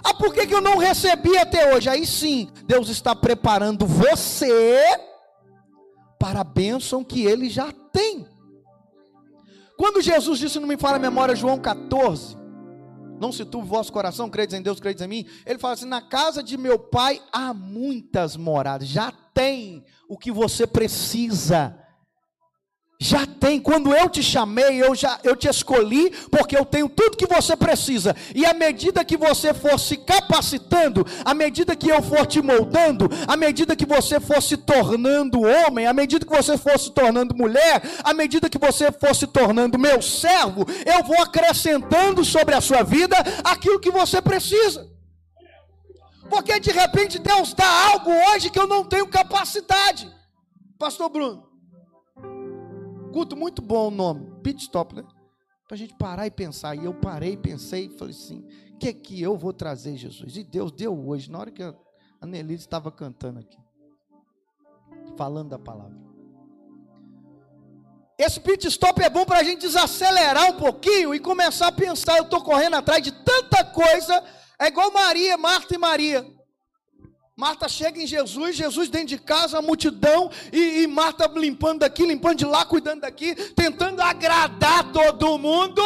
Ah, 0.03 0.13
por 0.13 0.33
que, 0.33 0.45
que 0.45 0.53
eu 0.53 0.59
não 0.59 0.77
recebi 0.77 1.37
até 1.37 1.73
hoje? 1.73 1.87
Aí 1.87 2.05
sim, 2.05 2.49
Deus 2.65 2.89
está 2.89 3.15
preparando 3.15 3.85
você 3.85 4.81
para 6.19 6.41
a 6.41 6.43
bênção 6.43 7.01
que 7.01 7.25
ele 7.25 7.49
já 7.49 7.71
tem. 7.93 8.27
Quando 9.77 10.01
Jesus 10.01 10.37
disse, 10.37 10.59
não 10.59 10.67
me 10.67 10.75
fala 10.75 10.97
a 10.97 10.99
memória, 10.99 11.33
João 11.33 11.57
14, 11.57 12.35
não 13.19 13.31
se 13.31 13.45
turbe 13.45 13.67
o 13.67 13.69
vosso 13.69 13.91
coração, 13.91 14.29
credes 14.29 14.57
em 14.57 14.61
Deus, 14.61 14.79
credes 14.79 15.01
em 15.01 15.07
mim. 15.07 15.25
Ele 15.45 15.59
fala 15.59 15.73
assim: 15.73 15.85
na 15.85 16.01
casa 16.01 16.41
de 16.43 16.57
meu 16.57 16.77
pai 16.77 17.21
há 17.31 17.53
muitas 17.53 18.35
moradas, 18.35 18.87
já 18.87 19.11
tem 19.33 19.83
o 20.07 20.17
que 20.17 20.31
você 20.31 20.65
precisa. 20.65 21.86
Já 22.99 23.27
tem, 23.27 23.59
quando 23.59 23.93
eu 23.93 24.09
te 24.09 24.23
chamei, 24.23 24.83
eu 24.83 24.95
já 24.95 25.19
eu 25.23 25.35
te 25.35 25.47
escolhi, 25.47 26.09
porque 26.31 26.57
eu 26.57 26.65
tenho 26.65 26.89
tudo 26.89 27.15
que 27.15 27.27
você 27.27 27.55
precisa. 27.55 28.15
E 28.33 28.43
à 28.43 28.55
medida 28.55 29.05
que 29.05 29.15
você 29.15 29.53
for 29.53 29.79
se 29.79 29.97
capacitando, 29.97 31.05
à 31.23 31.31
medida 31.35 31.75
que 31.75 31.89
eu 31.89 32.01
for 32.01 32.25
te 32.25 32.41
moldando, 32.41 33.07
à 33.27 33.37
medida 33.37 33.75
que 33.75 33.85
você 33.85 34.19
for 34.19 34.41
se 34.41 34.57
tornando 34.57 35.43
homem, 35.43 35.85
à 35.85 35.93
medida 35.93 36.25
que 36.25 36.35
você 36.35 36.57
for 36.57 36.79
se 36.79 36.89
tornando 36.89 37.35
mulher, 37.35 37.83
à 38.03 38.15
medida 38.15 38.49
que 38.49 38.57
você 38.57 38.91
for 38.91 39.15
se 39.15 39.27
tornando 39.27 39.77
meu 39.77 40.01
servo, 40.01 40.65
eu 40.83 41.03
vou 41.03 41.21
acrescentando 41.21 42.25
sobre 42.25 42.55
a 42.55 42.61
sua 42.61 42.81
vida 42.81 43.15
aquilo 43.43 43.79
que 43.79 43.91
você 43.91 44.19
precisa. 44.23 44.89
Porque 46.31 46.59
de 46.59 46.71
repente 46.71 47.19
Deus 47.19 47.53
dá 47.53 47.91
algo 47.91 48.11
hoje 48.11 48.49
que 48.49 48.59
eu 48.59 48.65
não 48.65 48.83
tenho 48.83 49.07
capacidade. 49.07 50.11
Pastor 50.79 51.09
Bruno, 51.09 51.46
Culto 53.17 53.35
muito 53.35 53.63
bom 53.63 53.87
o 53.87 53.89
nome, 53.89 54.29
pit 54.43 54.61
stop, 54.61 54.93
né? 54.93 55.03
Para 55.67 55.73
a 55.73 55.75
gente 55.75 55.95
parar 55.95 56.27
e 56.27 56.29
pensar. 56.29 56.75
E 56.75 56.85
eu 56.85 56.93
parei, 56.93 57.35
pensei 57.35 57.87
e 57.87 57.97
falei 57.97 58.13
assim: 58.13 58.45
o 58.75 58.77
que 58.77 58.89
é 58.89 58.93
que 58.93 59.19
eu 59.19 59.35
vou 59.35 59.51
trazer, 59.51 59.97
Jesus? 59.97 60.37
E 60.37 60.43
Deus 60.43 60.71
deu 60.71 60.95
hoje, 60.95 61.31
na 61.31 61.39
hora 61.39 61.49
que 61.49 61.63
a 61.63 62.27
Nelise 62.27 62.61
estava 62.61 62.91
cantando 62.91 63.39
aqui, 63.39 63.57
falando 65.17 65.49
da 65.49 65.57
palavra. 65.57 65.97
Esse 68.19 68.39
pit 68.39 68.67
stop 68.67 69.01
é 69.01 69.09
bom 69.09 69.25
para 69.25 69.39
a 69.39 69.43
gente 69.43 69.61
desacelerar 69.61 70.51
um 70.51 70.57
pouquinho 70.59 71.15
e 71.15 71.19
começar 71.19 71.69
a 71.69 71.71
pensar. 71.71 72.19
Eu 72.19 72.25
estou 72.25 72.43
correndo 72.43 72.75
atrás 72.75 73.01
de 73.01 73.11
tanta 73.11 73.63
coisa. 73.63 74.23
É 74.59 74.67
igual 74.67 74.93
Maria, 74.93 75.39
Marta 75.39 75.73
e 75.73 75.79
Maria. 75.79 76.36
Marta 77.39 77.69
chega 77.69 78.01
em 78.01 78.07
Jesus, 78.07 78.55
Jesus 78.55 78.89
dentro 78.89 79.09
de 79.09 79.19
casa, 79.19 79.59
a 79.59 79.61
multidão, 79.61 80.31
e, 80.51 80.81
e 80.81 80.87
Marta 80.87 81.31
limpando 81.35 81.81
daqui, 81.81 82.03
limpando 82.03 82.39
de 82.39 82.45
lá, 82.45 82.65
cuidando 82.65 83.01
daqui, 83.01 83.35
tentando 83.53 84.01
agradar 84.01 84.91
todo 84.91 85.37
mundo. 85.37 85.83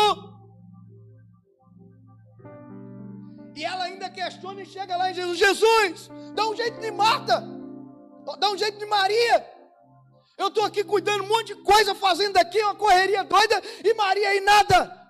E 3.53 3.65
ela 3.65 3.84
ainda 3.84 4.10
questiona 4.10 4.62
e 4.62 4.65
chega 4.65 4.96
lá 4.96 5.12
em 5.12 5.13
Jesus: 5.13 5.38
Jesus, 5.38 6.10
dá 6.34 6.48
um 6.48 6.55
jeito 6.55 6.79
de 6.79 6.89
Marta, 6.89 7.46
dá 8.39 8.50
um 8.50 8.58
jeito 8.58 8.79
de 8.79 8.86
Maria. 8.86 9.46
Eu 10.38 10.48
estou 10.48 10.63
aqui 10.63 10.86
cuidando 10.86 11.25
um 11.25 11.27
monte 11.27 11.48
de 11.48 11.55
coisa, 11.55 11.93
fazendo 11.93 12.38
aqui 12.38 12.63
uma 12.63 12.75
correria 12.75 13.25
doida, 13.25 13.62
e 13.84 13.93
Maria 13.93 14.29
aí 14.29 14.39
nada. 14.39 15.00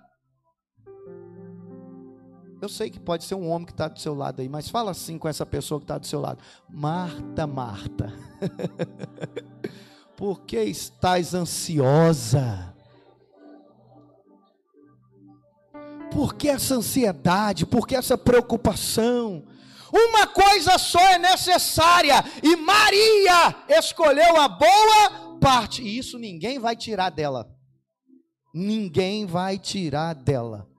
Eu 2.62 2.68
sei 2.68 2.88
que 2.88 3.00
pode 3.00 3.24
ser 3.24 3.34
um 3.34 3.50
homem 3.50 3.66
que 3.66 3.72
está 3.72 3.88
do 3.88 3.98
seu 3.98 4.14
lado 4.14 4.40
aí, 4.40 4.48
mas 4.48 4.68
fala 4.68 4.92
assim 4.92 5.18
com 5.18 5.28
essa 5.28 5.44
pessoa 5.44 5.80
que 5.80 5.84
está 5.84 5.98
do 5.98 6.06
seu 6.06 6.20
lado: 6.20 6.40
Marta, 6.70 7.44
Marta, 7.44 8.12
por 10.16 10.42
que 10.42 10.62
estás 10.62 11.34
ansiosa? 11.34 12.72
Por 16.12 16.36
que 16.36 16.48
essa 16.48 16.76
ansiedade? 16.76 17.66
Por 17.66 17.84
que 17.84 17.96
essa 17.96 18.16
preocupação? 18.16 19.44
Uma 19.92 20.28
coisa 20.28 20.78
só 20.78 21.00
é 21.00 21.18
necessária, 21.18 22.24
e 22.44 22.54
Maria 22.54 23.56
escolheu 23.70 24.36
a 24.40 24.46
boa 24.46 25.36
parte, 25.40 25.82
e 25.82 25.98
isso 25.98 26.16
ninguém 26.16 26.60
vai 26.60 26.76
tirar 26.76 27.10
dela. 27.10 27.44
ninguém 28.54 29.26
vai 29.26 29.58
tirar 29.58 30.14
dela. 30.14 30.71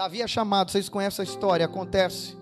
Davi 0.00 0.22
é 0.22 0.26
chamado, 0.26 0.70
vocês 0.70 0.88
conhecem 0.88 1.22
a 1.22 1.28
história, 1.28 1.66
acontece. 1.66 2.34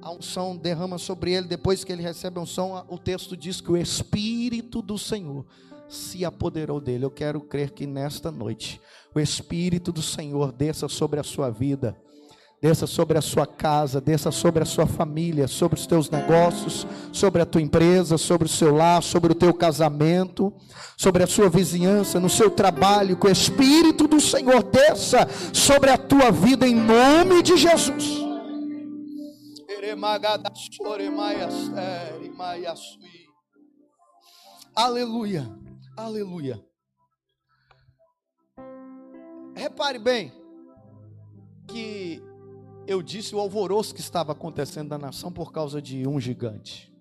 A 0.00 0.10
unção 0.10 0.56
derrama 0.56 0.96
sobre 0.96 1.30
ele, 1.30 1.46
depois 1.46 1.84
que 1.84 1.92
ele 1.92 2.00
recebe 2.00 2.38
a 2.38 2.42
unção, 2.42 2.86
o 2.88 2.96
texto 2.96 3.36
diz 3.36 3.60
que 3.60 3.70
o 3.70 3.76
Espírito 3.76 4.80
do 4.80 4.96
Senhor 4.96 5.44
se 5.90 6.24
apoderou 6.24 6.80
dele. 6.80 7.04
Eu 7.04 7.10
quero 7.10 7.38
crer 7.42 7.72
que 7.72 7.86
nesta 7.86 8.30
noite 8.30 8.80
o 9.14 9.20
Espírito 9.20 9.92
do 9.92 10.00
Senhor 10.00 10.52
desça 10.52 10.88
sobre 10.88 11.20
a 11.20 11.22
sua 11.22 11.50
vida 11.50 11.94
desça 12.62 12.86
sobre 12.86 13.18
a 13.18 13.20
sua 13.20 13.44
casa, 13.44 14.00
desça 14.00 14.30
sobre 14.30 14.62
a 14.62 14.64
sua 14.64 14.86
família, 14.86 15.48
sobre 15.48 15.80
os 15.80 15.84
teus 15.84 16.08
negócios, 16.08 16.86
sobre 17.12 17.42
a 17.42 17.44
tua 17.44 17.60
empresa, 17.60 18.16
sobre 18.16 18.46
o 18.46 18.48
seu 18.48 18.72
lar, 18.72 19.02
sobre 19.02 19.32
o 19.32 19.34
teu 19.34 19.52
casamento, 19.52 20.54
sobre 20.96 21.24
a 21.24 21.26
sua 21.26 21.50
vizinhança, 21.50 22.20
no 22.20 22.30
seu 22.30 22.52
trabalho, 22.52 23.16
que 23.16 23.26
o 23.26 23.30
Espírito 23.32 24.06
do 24.06 24.20
Senhor 24.20 24.62
desça 24.62 25.28
sobre 25.52 25.90
a 25.90 25.98
tua 25.98 26.30
vida 26.30 26.64
em 26.64 26.76
nome 26.76 27.42
de 27.42 27.56
Jesus. 27.56 28.22
Aleluia, 34.76 35.50
aleluia. 35.96 36.64
Repare 39.56 39.98
bem 39.98 40.32
que 41.66 42.22
eu 42.86 43.02
disse 43.02 43.34
o 43.34 43.38
alvoroço 43.38 43.94
que 43.94 44.00
estava 44.00 44.32
acontecendo 44.32 44.90
na 44.90 44.98
nação 44.98 45.32
por 45.32 45.52
causa 45.52 45.80
de 45.80 46.06
um 46.06 46.18
gigante. 46.18 46.92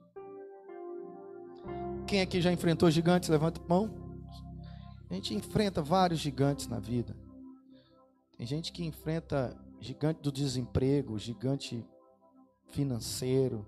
Quem 2.07 2.21
aqui 2.21 2.41
já 2.41 2.51
enfrentou 2.51 2.91
gigantes? 2.91 3.29
Levanta 3.29 3.61
a 3.61 3.67
mão. 3.67 3.89
A 5.09 5.13
gente 5.13 5.33
enfrenta 5.33 5.81
vários 5.81 6.19
gigantes 6.19 6.67
na 6.67 6.79
vida. 6.79 7.15
Tem 8.37 8.45
gente 8.45 8.71
que 8.71 8.83
enfrenta 8.83 9.57
gigante 9.79 10.21
do 10.21 10.31
desemprego, 10.31 11.17
gigante 11.17 11.85
financeiro, 12.67 13.67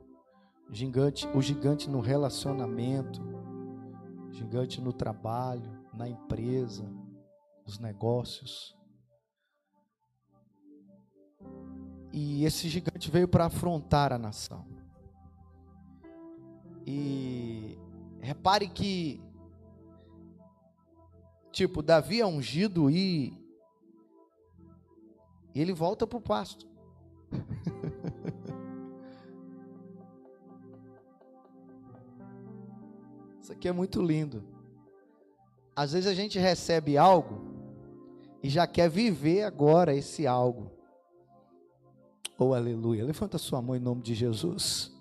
gigante, 0.71 1.27
o 1.27 1.41
gigante 1.41 1.89
no 1.89 1.99
relacionamento, 1.99 3.21
gigante 4.31 4.81
no 4.81 4.93
trabalho, 4.93 5.69
na 5.93 6.07
empresa, 6.07 6.83
nos 7.65 7.79
negócios. 7.79 8.75
E 12.15 12.45
esse 12.45 12.69
gigante 12.69 13.09
veio 13.09 13.27
para 13.27 13.47
afrontar 13.47 14.13
a 14.13 14.19
nação. 14.19 14.63
E 16.85 17.75
repare 18.21 18.67
que, 18.67 19.19
tipo, 21.51 21.81
Davi 21.81 22.21
é 22.21 22.25
ungido 22.25 22.87
e 22.87 23.35
ele 25.55 25.73
volta 25.73 26.05
para 26.05 26.19
o 26.19 26.21
pasto. 26.21 26.67
Isso 33.41 33.51
aqui 33.51 33.67
é 33.67 33.71
muito 33.71 34.03
lindo. 34.03 34.43
Às 35.75 35.93
vezes 35.93 36.07
a 36.07 36.13
gente 36.13 36.37
recebe 36.37 36.95
algo 36.95 37.41
e 38.43 38.49
já 38.49 38.67
quer 38.67 38.87
viver 38.87 39.45
agora 39.45 39.95
esse 39.95 40.27
algo. 40.27 40.82
Oh, 42.37 42.53
aleluia. 42.53 43.05
Levanta 43.05 43.37
sua 43.37 43.61
mão 43.61 43.75
em 43.75 43.79
nome 43.79 44.01
de 44.01 44.15
Jesus. 44.15 44.91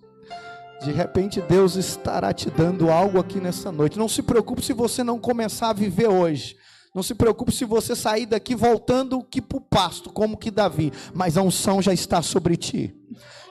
De 0.84 0.92
repente 0.92 1.40
Deus 1.40 1.76
estará 1.76 2.32
te 2.32 2.50
dando 2.50 2.90
algo 2.90 3.18
aqui 3.18 3.40
nessa 3.40 3.72
noite. 3.72 3.98
Não 3.98 4.08
se 4.08 4.22
preocupe 4.22 4.62
se 4.62 4.72
você 4.72 5.02
não 5.02 5.18
começar 5.18 5.70
a 5.70 5.72
viver 5.72 6.08
hoje. 6.08 6.56
Não 6.94 7.02
se 7.02 7.14
preocupe 7.14 7.50
se 7.50 7.64
você 7.64 7.96
sair 7.96 8.26
daqui 8.26 8.54
voltando 8.54 9.22
que 9.22 9.40
para 9.40 9.56
o 9.56 9.62
pasto, 9.62 10.10
como 10.10 10.36
que 10.36 10.50
Davi. 10.50 10.92
Mas 11.14 11.38
a 11.38 11.42
unção 11.42 11.80
já 11.80 11.92
está 11.94 12.20
sobre 12.20 12.54
ti. 12.54 12.94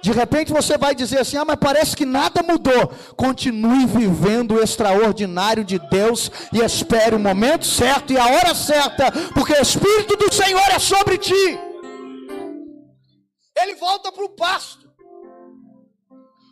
De 0.03 0.11
repente 0.11 0.53
você 0.53 0.77
vai 0.77 0.93
dizer 0.93 1.19
assim: 1.19 1.37
ah, 1.37 1.45
mas 1.45 1.55
parece 1.55 1.95
que 1.95 2.05
nada 2.05 2.43
mudou. 2.43 2.91
Continue 3.15 3.87
vivendo 3.87 4.55
o 4.55 4.61
extraordinário 4.61 5.63
de 5.63 5.79
Deus 5.79 6.31
e 6.53 6.59
espere 6.59 7.15
o 7.15 7.19
momento 7.19 7.65
certo 7.65 8.13
e 8.13 8.17
a 8.17 8.27
hora 8.27 8.53
certa, 8.53 9.11
porque 9.33 9.53
o 9.53 9.61
Espírito 9.61 10.15
do 10.17 10.31
Senhor 10.31 10.69
é 10.71 10.77
sobre 10.77 11.17
ti 11.17 11.70
ele 13.55 13.75
volta 13.75 14.11
para 14.11 14.23
o 14.23 14.29
pasto. 14.29 14.91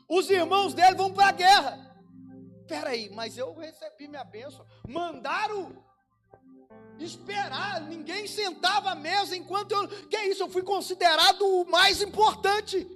Os 0.08 0.30
irmãos 0.30 0.74
dele 0.74 0.96
vão 0.96 1.14
para 1.14 1.28
a 1.28 1.32
guerra. 1.32 1.90
Aí, 2.86 3.10
mas 3.10 3.38
eu 3.38 3.54
recebi 3.56 4.08
minha 4.08 4.24
bênção. 4.24 4.66
Mandaram 4.88 5.84
esperar, 7.00 7.82
ninguém 7.82 8.28
sentava 8.28 8.92
à 8.92 8.96
mesa 8.96 9.36
enquanto 9.36 9.72
eu. 9.72 9.88
Que 10.08 10.16
é 10.16 10.30
isso? 10.30 10.44
Eu 10.44 10.50
fui 10.50 10.62
considerado 10.62 11.42
o 11.42 11.66
mais 11.66 12.02
importante. 12.02 12.88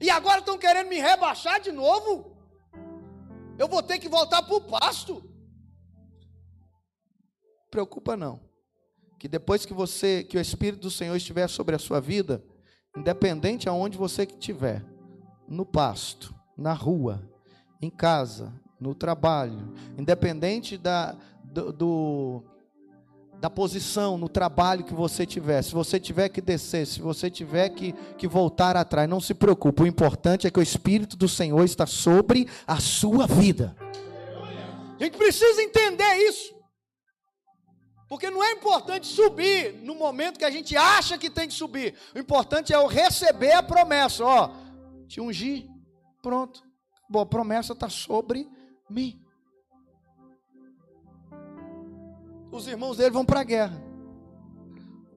E 0.00 0.10
agora 0.10 0.40
estão 0.40 0.58
querendo 0.58 0.88
me 0.88 0.98
rebaixar 0.98 1.60
de 1.60 1.70
novo? 1.70 2.36
Eu 3.58 3.68
vou 3.68 3.82
ter 3.82 3.98
que 3.98 4.08
voltar 4.08 4.42
para 4.42 4.54
o 4.54 4.60
pasto. 4.60 5.22
Preocupa 7.70 8.16
não. 8.16 8.40
Que 9.18 9.28
depois 9.28 9.64
que 9.64 9.72
você, 9.72 10.24
que 10.24 10.36
o 10.36 10.40
Espírito 10.40 10.80
do 10.80 10.90
Senhor 10.90 11.14
estiver 11.14 11.48
sobre 11.48 11.76
a 11.76 11.78
sua 11.78 12.00
vida, 12.00 12.44
independente 12.96 13.68
aonde 13.68 13.96
você 13.96 14.22
estiver, 14.22 14.84
no 15.48 15.64
pasto, 15.64 16.34
na 16.56 16.72
rua, 16.72 17.22
em 17.80 17.90
casa, 17.90 18.52
no 18.80 18.94
trabalho, 18.94 19.72
independente 19.98 20.76
da, 20.76 21.16
do, 21.44 21.72
do, 21.72 22.42
da 23.40 23.50
posição 23.50 24.16
no 24.16 24.28
trabalho 24.28 24.84
que 24.84 24.94
você 24.94 25.26
tiver, 25.26 25.62
se 25.62 25.72
você 25.72 25.98
tiver 25.98 26.28
que 26.28 26.40
descer, 26.40 26.86
se 26.86 27.00
você 27.00 27.30
tiver 27.30 27.70
que, 27.70 27.92
que 28.16 28.28
voltar 28.28 28.76
atrás, 28.76 29.08
não 29.08 29.20
se 29.20 29.34
preocupe, 29.34 29.82
o 29.82 29.86
importante 29.86 30.46
é 30.46 30.50
que 30.50 30.58
o 30.58 30.62
Espírito 30.62 31.16
do 31.16 31.28
Senhor 31.28 31.64
está 31.64 31.86
sobre 31.86 32.48
a 32.66 32.78
sua 32.78 33.26
vida. 33.26 33.76
A 34.98 35.04
gente 35.04 35.16
precisa 35.16 35.60
entender 35.62 36.14
isso. 36.28 36.51
Porque 38.12 38.28
não 38.28 38.44
é 38.44 38.52
importante 38.52 39.06
subir 39.06 39.72
no 39.82 39.94
momento 39.94 40.38
que 40.38 40.44
a 40.44 40.50
gente 40.50 40.76
acha 40.76 41.16
que 41.16 41.30
tem 41.30 41.48
que 41.48 41.54
subir. 41.54 41.94
O 42.14 42.18
importante 42.18 42.70
é 42.70 42.76
eu 42.76 42.86
receber 42.86 43.52
a 43.52 43.62
promessa. 43.62 44.22
Ó, 44.22 44.50
te 45.08 45.18
ungir, 45.18 45.66
pronto. 46.20 46.62
Bom, 47.08 47.20
a 47.20 47.24
promessa 47.24 47.72
está 47.72 47.88
sobre 47.88 48.46
mim. 48.90 49.18
Os 52.50 52.68
irmãos 52.68 52.98
dele 52.98 53.12
vão 53.12 53.24
para 53.24 53.40
a 53.40 53.44
guerra. 53.44 53.82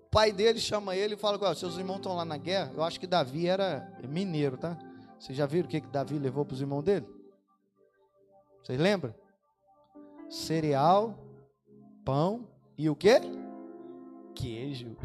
O 0.05 0.10
pai 0.10 0.31
dele 0.31 0.62
chama 0.62 0.95
ele 0.95 1.15
e 1.15 1.17
fala: 1.17 1.38
oh, 1.51 1.53
seus 1.53 1.77
irmãos 1.77 1.97
estão 1.97 2.15
lá 2.15 2.23
na 2.23 2.38
guerra. 2.38 2.71
Eu 2.73 2.81
acho 2.81 2.97
que 2.97 3.05
Davi 3.05 3.45
era 3.45 3.93
mineiro, 4.08 4.55
tá? 4.55 4.79
Vocês 5.19 5.38
já 5.38 5.45
viram 5.45 5.67
o 5.67 5.69
que, 5.69 5.81
que 5.81 5.88
Davi 5.89 6.17
levou 6.17 6.45
para 6.45 6.53
os 6.53 6.62
irmãos 6.62 6.84
dele? 6.84 7.05
Vocês 8.63 8.79
lembram? 8.79 9.13
Cereal, 10.29 11.19
pão 12.05 12.55
e 12.78 12.90
o 12.90 12.96
que? 12.96 13.22
Queijo. 14.34 14.98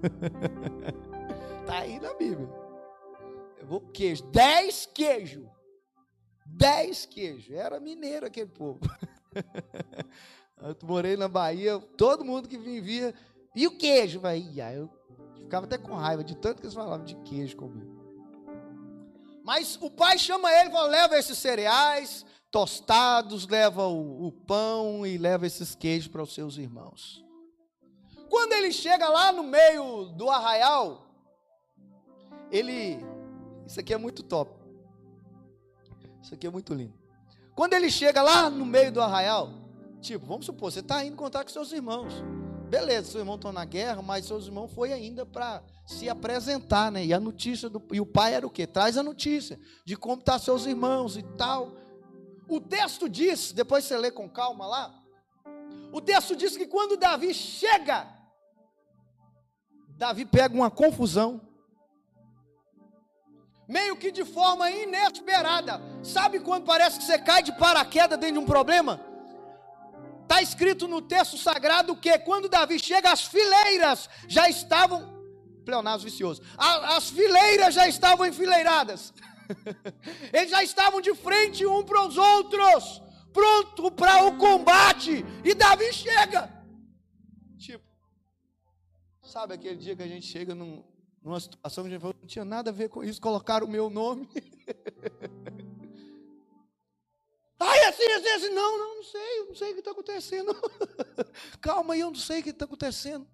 tá 1.66 1.78
aí 1.78 1.98
na 1.98 2.12
Bíblia. 2.14 2.48
Eu 3.58 3.66
vou 3.66 3.80
queijo. 3.80 4.24
Dez 4.24 4.86
queijo. 4.86 5.50
Dez 6.44 7.06
queijo. 7.06 7.54
Era 7.54 7.80
mineiro 7.80 8.26
aquele 8.26 8.50
povo. 8.50 8.80
eu 10.60 10.76
morei 10.82 11.16
na 11.16 11.28
Bahia, 11.28 11.78
todo 11.96 12.24
mundo 12.24 12.48
que 12.48 12.58
vinha 12.58 13.14
E 13.54 13.66
o 13.66 13.76
queijo? 13.76 14.20
Aí, 14.24 14.58
eu 14.74 14.90
ficava 15.36 15.66
até 15.66 15.78
com 15.78 15.94
raiva 15.94 16.22
de 16.22 16.36
tanto 16.36 16.60
que 16.60 16.66
eles 16.66 16.74
falavam 16.74 17.04
de 17.04 17.16
queijo 17.16 17.56
comigo. 17.56 17.98
Mas 19.42 19.78
o 19.80 19.90
pai 19.90 20.18
chama 20.18 20.52
ele 20.52 20.68
e 20.68 20.72
fala: 20.72 20.88
leva 20.88 21.18
esses 21.18 21.38
cereais, 21.38 22.24
tostados, 22.50 23.46
leva 23.46 23.86
o, 23.86 24.26
o 24.26 24.32
pão 24.32 25.06
e 25.06 25.16
leva 25.16 25.46
esses 25.46 25.74
queijos 25.74 26.08
para 26.08 26.22
os 26.22 26.34
seus 26.34 26.56
irmãos. 26.56 27.24
Quando 28.28 28.52
ele 28.52 28.72
chega 28.72 29.08
lá 29.08 29.32
no 29.32 29.42
meio 29.42 30.06
do 30.06 30.30
arraial, 30.30 31.06
ele. 32.50 32.98
Isso 33.66 33.78
aqui 33.78 33.94
é 33.94 33.98
muito 33.98 34.22
top. 34.22 34.52
Isso 36.22 36.34
aqui 36.34 36.46
é 36.46 36.50
muito 36.50 36.74
lindo. 36.74 36.94
Quando 37.54 37.74
ele 37.74 37.90
chega 37.90 38.22
lá 38.22 38.48
no 38.48 38.64
meio 38.64 38.92
do 38.92 39.00
arraial, 39.00 39.50
tipo, 40.00 40.26
vamos 40.26 40.46
supor, 40.46 40.72
você 40.72 40.80
está 40.80 41.04
indo 41.04 41.16
contar 41.16 41.44
com 41.44 41.50
seus 41.50 41.72
irmãos. 41.72 42.12
Beleza, 42.68 43.10
seus 43.10 43.20
irmãos 43.20 43.36
estão 43.36 43.52
na 43.52 43.64
guerra, 43.64 44.00
mas 44.00 44.26
seus 44.26 44.46
irmãos 44.46 44.72
foi 44.72 44.92
ainda 44.92 45.26
para 45.26 45.62
se 45.84 46.08
apresentar, 46.08 46.92
né? 46.92 47.04
E 47.04 47.12
a 47.12 47.18
notícia 47.18 47.68
do 47.68 47.82
e 47.92 48.00
o 48.00 48.06
pai 48.06 48.34
era 48.34 48.46
o 48.46 48.50
quê? 48.50 48.64
Traz 48.66 48.96
a 48.96 49.02
notícia 49.02 49.58
de 49.84 49.96
como 49.96 50.20
estão 50.20 50.36
tá 50.36 50.38
seus 50.38 50.66
irmãos 50.66 51.16
e 51.16 51.22
tal. 51.36 51.74
O 52.50 52.60
texto 52.60 53.08
diz, 53.08 53.52
depois 53.52 53.84
você 53.84 53.96
lê 53.96 54.10
com 54.10 54.28
calma 54.28 54.66
lá, 54.66 54.92
o 55.92 56.00
texto 56.00 56.34
diz 56.34 56.56
que 56.56 56.66
quando 56.66 56.96
Davi 56.96 57.32
chega, 57.32 58.08
Davi 59.90 60.24
pega 60.24 60.52
uma 60.52 60.70
confusão, 60.70 61.40
meio 63.68 63.96
que 63.96 64.10
de 64.10 64.24
forma 64.24 64.68
inesperada. 64.68 65.80
Sabe 66.02 66.40
quando 66.40 66.64
parece 66.64 66.98
que 66.98 67.04
você 67.04 67.18
cai 67.20 67.40
de 67.40 67.52
paraquedas 67.52 68.18
dentro 68.18 68.34
de 68.34 68.40
um 68.40 68.46
problema? 68.46 69.00
Está 70.22 70.42
escrito 70.42 70.88
no 70.88 71.00
texto 71.00 71.38
sagrado 71.38 71.96
que 71.96 72.18
quando 72.18 72.48
Davi 72.48 72.80
chega, 72.80 73.12
as 73.12 73.22
fileiras 73.22 74.10
já 74.26 74.48
estavam. 74.48 75.20
Pleonasmo 75.64 76.08
vicioso. 76.08 76.42
As 76.58 77.10
fileiras 77.10 77.74
já 77.74 77.86
estavam 77.86 78.26
enfileiradas. 78.26 79.12
Eles 80.32 80.50
já 80.50 80.62
estavam 80.62 81.00
de 81.00 81.14
frente 81.14 81.66
um 81.66 81.82
para 81.82 82.06
os 82.06 82.16
outros, 82.16 83.02
pronto 83.32 83.90
para 83.90 84.24
o 84.26 84.36
combate. 84.38 85.24
E 85.44 85.54
Davi 85.54 85.92
chega. 85.92 86.50
Tipo, 87.58 87.84
sabe 89.22 89.54
aquele 89.54 89.76
dia 89.76 89.96
que 89.96 90.02
a 90.02 90.08
gente 90.08 90.26
chega 90.26 90.54
num, 90.54 90.84
numa 91.22 91.40
situação 91.40 91.84
que 91.84 91.88
a 91.88 91.92
gente 91.92 92.00
falou, 92.00 92.16
não 92.20 92.26
tinha 92.26 92.44
nada 92.44 92.70
a 92.70 92.72
ver 92.72 92.88
com 92.88 93.04
isso, 93.04 93.20
colocar 93.20 93.62
o 93.62 93.68
meu 93.68 93.90
nome. 93.90 94.28
Ai, 97.62 97.84
assim, 97.84 98.06
assim, 98.06 98.28
assim. 98.28 98.48
Não, 98.50 98.78
não, 98.78 98.96
não 98.96 99.04
sei, 99.04 99.44
não 99.44 99.54
sei 99.54 99.70
o 99.70 99.74
que 99.74 99.80
está 99.80 99.90
acontecendo. 99.90 100.56
Calma 101.60 101.92
aí, 101.92 102.00
eu 102.00 102.08
não 102.08 102.16
sei 102.16 102.40
o 102.40 102.42
que 102.42 102.50
está 102.50 102.64
acontecendo. 102.64 103.28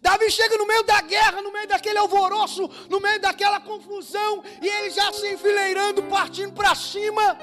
Davi 0.00 0.30
chega 0.30 0.56
no 0.56 0.66
meio 0.66 0.82
da 0.82 1.00
guerra, 1.00 1.42
no 1.42 1.52
meio 1.52 1.68
daquele 1.68 1.98
alvoroço, 1.98 2.68
no 2.88 3.00
meio 3.00 3.20
daquela 3.20 3.60
confusão, 3.60 4.42
e 4.62 4.66
ele 4.66 4.90
já 4.90 5.12
se 5.12 5.32
enfileirando, 5.32 6.02
partindo 6.04 6.52
para 6.52 6.74
cima. 6.74 7.38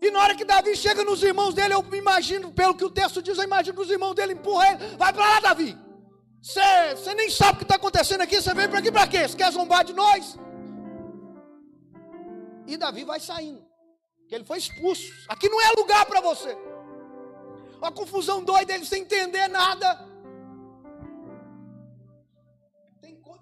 E 0.00 0.10
na 0.10 0.20
hora 0.22 0.34
que 0.34 0.44
Davi 0.44 0.76
chega 0.76 1.02
nos 1.02 1.22
irmãos 1.22 1.54
dele, 1.54 1.74
eu 1.74 1.84
imagino, 1.92 2.52
pelo 2.52 2.74
que 2.74 2.84
o 2.84 2.90
texto 2.90 3.20
diz, 3.20 3.36
eu 3.36 3.44
imagino 3.44 3.76
que 3.76 3.82
os 3.82 3.90
irmãos 3.90 4.14
dele 4.14 4.34
empurram 4.34 4.64
ele. 4.64 4.96
Vai 4.96 5.12
para 5.12 5.26
lá, 5.26 5.40
Davi. 5.40 5.76
Você 6.40 7.14
nem 7.14 7.28
sabe 7.28 7.54
o 7.54 7.56
que 7.58 7.64
está 7.64 7.74
acontecendo 7.74 8.20
aqui, 8.20 8.40
você 8.40 8.54
veio 8.54 8.68
para 8.68 8.78
aqui 8.78 8.92
para 8.92 9.06
quê? 9.08 9.26
Você 9.26 9.36
quer 9.36 9.50
zombar 9.50 9.84
de 9.84 9.92
nós? 9.92 10.38
E 12.66 12.76
Davi 12.76 13.02
vai 13.04 13.18
saindo, 13.18 13.64
que 14.28 14.34
ele 14.34 14.44
foi 14.44 14.58
expulso. 14.58 15.12
Aqui 15.28 15.48
não 15.48 15.60
é 15.60 15.70
lugar 15.76 16.06
para 16.06 16.20
você. 16.20 16.56
Uma 17.78 17.90
confusão 17.90 18.42
doida, 18.44 18.72
ele 18.74 18.84
sem 18.84 19.02
entender 19.02 19.48
nada. 19.48 20.07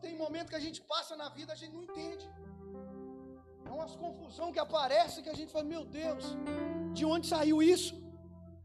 Tem 0.06 0.16
momento 0.24 0.50
que 0.52 0.60
a 0.60 0.64
gente 0.66 0.80
passa 0.92 1.14
na 1.22 1.28
vida, 1.36 1.52
a 1.52 1.60
gente 1.60 1.74
não 1.76 1.84
entende. 1.88 2.24
É 3.68 3.70
umas 3.76 3.94
confusão 4.04 4.52
que 4.54 4.60
aparece 4.66 5.22
que 5.24 5.32
a 5.34 5.38
gente 5.38 5.52
fala, 5.54 5.64
meu 5.74 5.84
Deus, 5.84 6.24
de 6.96 7.04
onde 7.12 7.26
saiu 7.34 7.58
isso? 7.74 7.94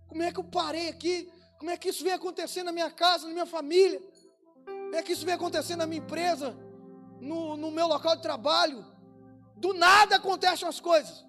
Como 0.09 0.21
é 0.27 0.31
que 0.33 0.41
eu 0.43 0.47
parei 0.59 0.87
aqui? 0.89 1.15
Como 1.57 1.71
é 1.71 1.77
que 1.77 1.89
isso 1.91 2.03
vem 2.07 2.13
acontecer 2.19 2.63
na 2.67 2.73
minha 2.77 2.91
casa, 3.03 3.27
na 3.27 3.33
minha 3.37 3.49
família? 3.57 3.99
Como 4.65 4.95
é 4.99 5.01
que 5.01 5.13
isso 5.15 5.25
vem 5.25 5.35
acontecer 5.39 5.75
na 5.81 5.87
minha 5.87 6.03
empresa, 6.05 6.49
no, 7.29 7.57
no 7.63 7.71
meu 7.71 7.87
local 7.87 8.15
de 8.15 8.21
trabalho? 8.29 8.79
Do 9.63 9.73
nada 9.73 10.17
acontecem 10.17 10.67
as 10.67 10.79
coisas. 10.79 11.25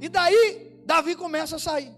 E 0.00 0.08
daí, 0.08 0.82
Davi 0.90 1.14
começa 1.24 1.56
a 1.56 1.64
sair. 1.68 1.92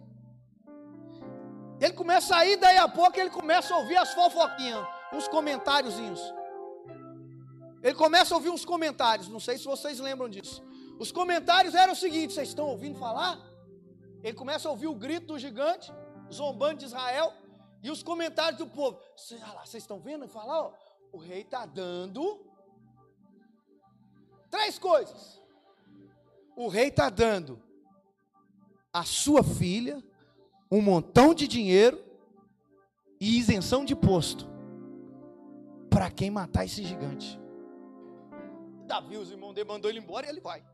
Ele 1.81 1.95
começa 1.95 2.27
a 2.27 2.39
sair, 2.39 2.57
daí 2.65 2.79
a 2.79 2.89
pouco 2.89 3.19
ele 3.19 3.31
começa 3.31 3.73
a 3.73 3.79
ouvir 3.79 3.97
as 3.97 4.13
fofoquinhas 4.13 5.00
uns 5.13 5.29
comentáriozinhos. 5.29 6.21
Ele 7.83 7.95
começa 7.95 8.35
a 8.35 8.37
ouvir 8.37 8.51
uns 8.51 8.65
comentários, 8.65 9.29
não 9.29 9.41
sei 9.41 9.57
se 9.57 9.65
vocês 9.65 9.99
lembram 9.99 10.29
disso. 10.29 10.63
Os 10.99 11.11
comentários 11.11 11.75
eram 11.75 11.95
o 11.95 11.97
seguinte: 11.97 12.35
vocês 12.35 12.49
estão 12.49 12.67
ouvindo 12.67 12.99
falar? 12.99 13.41
Ele 14.23 14.37
começa 14.37 14.69
a 14.69 14.71
ouvir 14.71 14.87
o 14.87 14.95
grito 14.95 15.29
do 15.29 15.39
gigante, 15.39 15.91
zombando 16.33 16.81
de 16.81 16.85
Israel, 16.85 17.33
e 17.83 17.91
os 17.91 18.03
comentários 18.03 18.59
do 18.59 18.67
povo. 18.67 19.01
Vocês 19.17 19.83
estão 19.83 19.99
vendo 19.99 20.29
falar? 20.29 20.61
Ó, 20.61 20.73
o 21.13 21.19
rei 21.19 21.41
está 21.41 21.65
dando 21.65 22.45
três 24.51 24.79
coisas. 24.79 25.41
O 26.55 26.69
rei 26.69 26.89
está 26.89 27.09
dando 27.09 27.63
a 28.93 29.05
sua 29.05 29.43
filha 29.43 30.05
um 30.71 30.83
montão 30.83 31.33
de 31.33 31.49
dinheiro 31.49 32.05
e 33.19 33.39
isenção 33.39 33.85
de 33.85 33.97
posto 33.97 34.60
para 36.01 36.11
quem 36.11 36.31
matar 36.31 36.65
esse 36.65 36.83
gigante. 36.83 37.39
Davi, 38.87 39.19
os 39.19 39.31
irmãos 39.31 39.53
dele 39.53 39.69
mandou 39.69 39.91
ele 39.91 39.99
embora 39.99 40.25
e 40.25 40.31
ele 40.31 40.41
vai. 40.41 40.65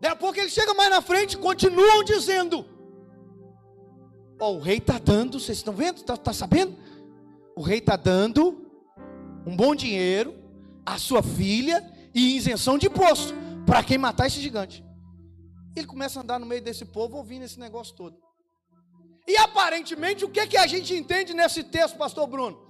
Daí 0.00 0.10
a 0.10 0.16
pouco 0.16 0.40
ele 0.40 0.48
chega 0.48 0.74
mais 0.74 0.90
na 0.90 1.00
frente, 1.00 1.38
continuam 1.38 2.02
dizendo: 2.02 2.66
Ó, 4.40 4.50
oh, 4.50 4.56
o 4.56 4.60
rei 4.60 4.78
está 4.78 4.98
dando, 4.98 5.38
vocês 5.38 5.58
estão 5.58 5.72
vendo? 5.72 5.98
Está 5.98 6.16
tá 6.16 6.32
sabendo? 6.32 6.76
O 7.54 7.62
rei 7.62 7.78
está 7.78 7.94
dando 7.94 8.68
um 9.46 9.54
bom 9.54 9.72
dinheiro 9.72 10.34
à 10.84 10.98
sua 10.98 11.22
filha 11.22 11.88
e 12.12 12.36
isenção 12.36 12.76
de 12.76 12.88
imposto 12.88 13.32
para 13.64 13.84
quem 13.84 13.98
matar 13.98 14.26
esse 14.26 14.40
gigante. 14.40 14.84
Ele 15.76 15.86
começa 15.86 16.18
a 16.18 16.24
andar 16.24 16.40
no 16.40 16.46
meio 16.46 16.60
desse 16.60 16.84
povo 16.84 17.18
ouvindo 17.18 17.44
esse 17.44 17.60
negócio 17.60 17.94
todo. 17.94 18.18
E 19.28 19.36
aparentemente, 19.36 20.24
o 20.24 20.28
que, 20.28 20.44
que 20.44 20.56
a 20.56 20.66
gente 20.66 20.92
entende 20.92 21.32
nesse 21.32 21.62
texto, 21.62 21.96
pastor 21.96 22.26
Bruno? 22.26 22.63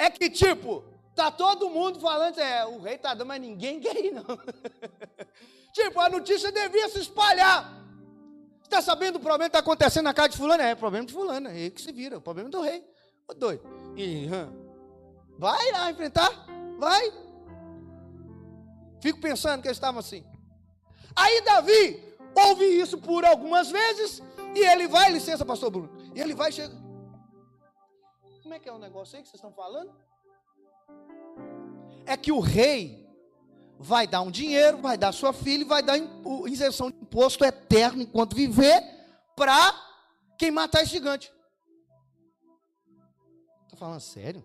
É 0.00 0.08
que 0.08 0.30
tipo, 0.30 0.82
tá 1.14 1.30
todo 1.30 1.68
mundo 1.68 2.00
falando, 2.00 2.38
é, 2.38 2.64
o 2.64 2.80
rei 2.80 2.96
tá 2.96 3.12
dando, 3.12 3.28
mas 3.28 3.38
ninguém 3.38 3.78
quer 3.78 4.02
ir, 4.02 4.12
não. 4.12 4.24
tipo, 5.74 6.00
a 6.00 6.08
notícia 6.08 6.50
devia 6.50 6.88
se 6.88 7.00
espalhar. 7.00 7.70
Está 8.62 8.80
sabendo 8.80 9.16
o 9.16 9.20
problema 9.20 9.50
que 9.50 9.56
está 9.56 9.58
acontecendo 9.58 10.04
na 10.04 10.14
casa 10.14 10.30
de 10.30 10.38
fulano? 10.38 10.62
É, 10.62 10.74
problema 10.74 11.04
de 11.04 11.12
fulano, 11.12 11.48
é 11.48 11.58
ele 11.58 11.70
que 11.70 11.82
se 11.82 11.92
vira, 11.92 12.16
o 12.16 12.20
problema 12.22 12.48
do 12.48 12.62
rei. 12.62 12.82
Ô 13.28 13.34
doido. 13.34 13.62
E, 13.94 14.26
hum, 14.26 15.36
vai 15.38 15.70
lá 15.70 15.90
enfrentar, 15.90 16.30
vai. 16.78 17.12
Fico 19.02 19.20
pensando 19.20 19.60
que 19.60 19.68
eles 19.68 19.76
estavam 19.76 20.00
assim. 20.00 20.24
Aí 21.14 21.42
Davi 21.42 22.16
ouve 22.34 22.64
isso 22.64 22.96
por 22.96 23.26
algumas 23.26 23.70
vezes 23.70 24.22
e 24.54 24.60
ele 24.60 24.88
vai, 24.88 25.12
licença, 25.12 25.44
pastor 25.44 25.70
Bruno, 25.70 25.90
e 26.14 26.20
ele 26.22 26.34
vai 26.34 26.50
chega. 26.50 26.79
Como 28.50 28.58
é 28.58 28.64
que 28.64 28.68
é 28.68 28.72
o 28.72 28.78
negócio 28.80 29.16
aí 29.16 29.22
que 29.22 29.28
vocês 29.28 29.38
estão 29.38 29.52
falando? 29.52 29.94
É 32.04 32.16
que 32.16 32.32
o 32.32 32.40
rei 32.40 33.08
vai 33.78 34.08
dar 34.08 34.22
um 34.22 34.30
dinheiro, 34.32 34.78
vai 34.78 34.98
dar 34.98 35.12
sua 35.12 35.32
filha 35.32 35.64
vai 35.64 35.84
dar 35.84 35.96
isenção 36.48 36.90
de 36.90 36.96
imposto 36.96 37.44
eterno 37.44 38.02
enquanto 38.02 38.34
viver 38.34 38.82
para 39.36 39.72
quem 40.36 40.50
matar 40.50 40.82
esse 40.82 40.90
gigante. 40.90 41.32
Está 43.66 43.76
falando 43.76 44.00
sério? 44.00 44.44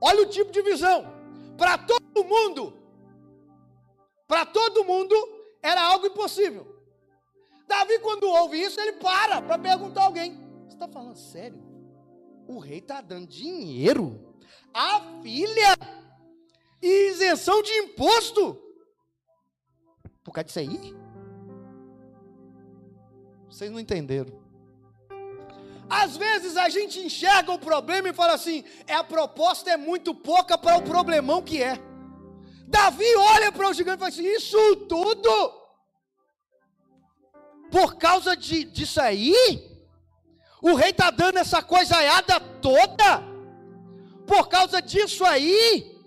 Olha 0.00 0.22
o 0.22 0.28
tipo 0.28 0.50
de 0.50 0.60
visão. 0.62 1.04
Para 1.56 1.78
todo 1.78 2.24
mundo, 2.24 2.82
para 4.26 4.44
todo 4.44 4.84
mundo 4.84 5.14
era 5.62 5.80
algo 5.80 6.04
impossível. 6.04 6.71
Davi, 7.72 7.98
quando 8.00 8.24
ouve 8.24 8.60
isso, 8.60 8.78
ele 8.78 8.92
para 8.92 9.40
para 9.40 9.58
perguntar 9.58 10.02
a 10.02 10.04
alguém: 10.04 10.34
Você 10.66 10.74
está 10.74 10.86
falando 10.86 11.16
sério? 11.16 11.58
O 12.46 12.58
rei 12.58 12.78
está 12.78 13.00
dando 13.00 13.26
dinheiro 13.26 14.36
à 14.74 15.00
filha 15.22 15.74
e 16.82 17.10
isenção 17.10 17.62
de 17.62 17.72
imposto 17.72 18.60
por 20.22 20.32
causa 20.32 20.44
disso 20.44 20.58
aí? 20.58 20.94
Vocês 23.48 23.70
não 23.70 23.80
entenderam. 23.80 24.42
Às 25.88 26.16
vezes 26.16 26.58
a 26.58 26.68
gente 26.68 26.98
enxerga 27.00 27.52
o 27.52 27.58
problema 27.58 28.10
e 28.10 28.12
fala 28.12 28.34
assim: 28.34 28.64
é 28.86 28.94
a 28.94 29.02
proposta 29.02 29.70
é 29.70 29.78
muito 29.78 30.14
pouca 30.14 30.58
para 30.58 30.76
o 30.76 30.82
problemão 30.82 31.40
que 31.40 31.62
é. 31.62 31.78
Davi 32.68 33.16
olha 33.16 33.50
para 33.50 33.70
o 33.70 33.72
gigante 33.72 33.96
e 33.96 33.98
fala 33.98 34.10
assim: 34.10 34.26
isso 34.26 34.76
tudo 34.88 35.61
por 37.72 37.96
causa 37.96 38.36
de, 38.36 38.64
disso 38.64 39.00
aí, 39.00 39.34
o 40.60 40.74
rei 40.74 40.90
está 40.90 41.10
dando 41.10 41.38
essa 41.38 41.62
coisaiada 41.62 42.38
toda. 42.38 43.22
Por 44.26 44.46
causa 44.48 44.82
disso 44.82 45.24
aí. 45.24 45.98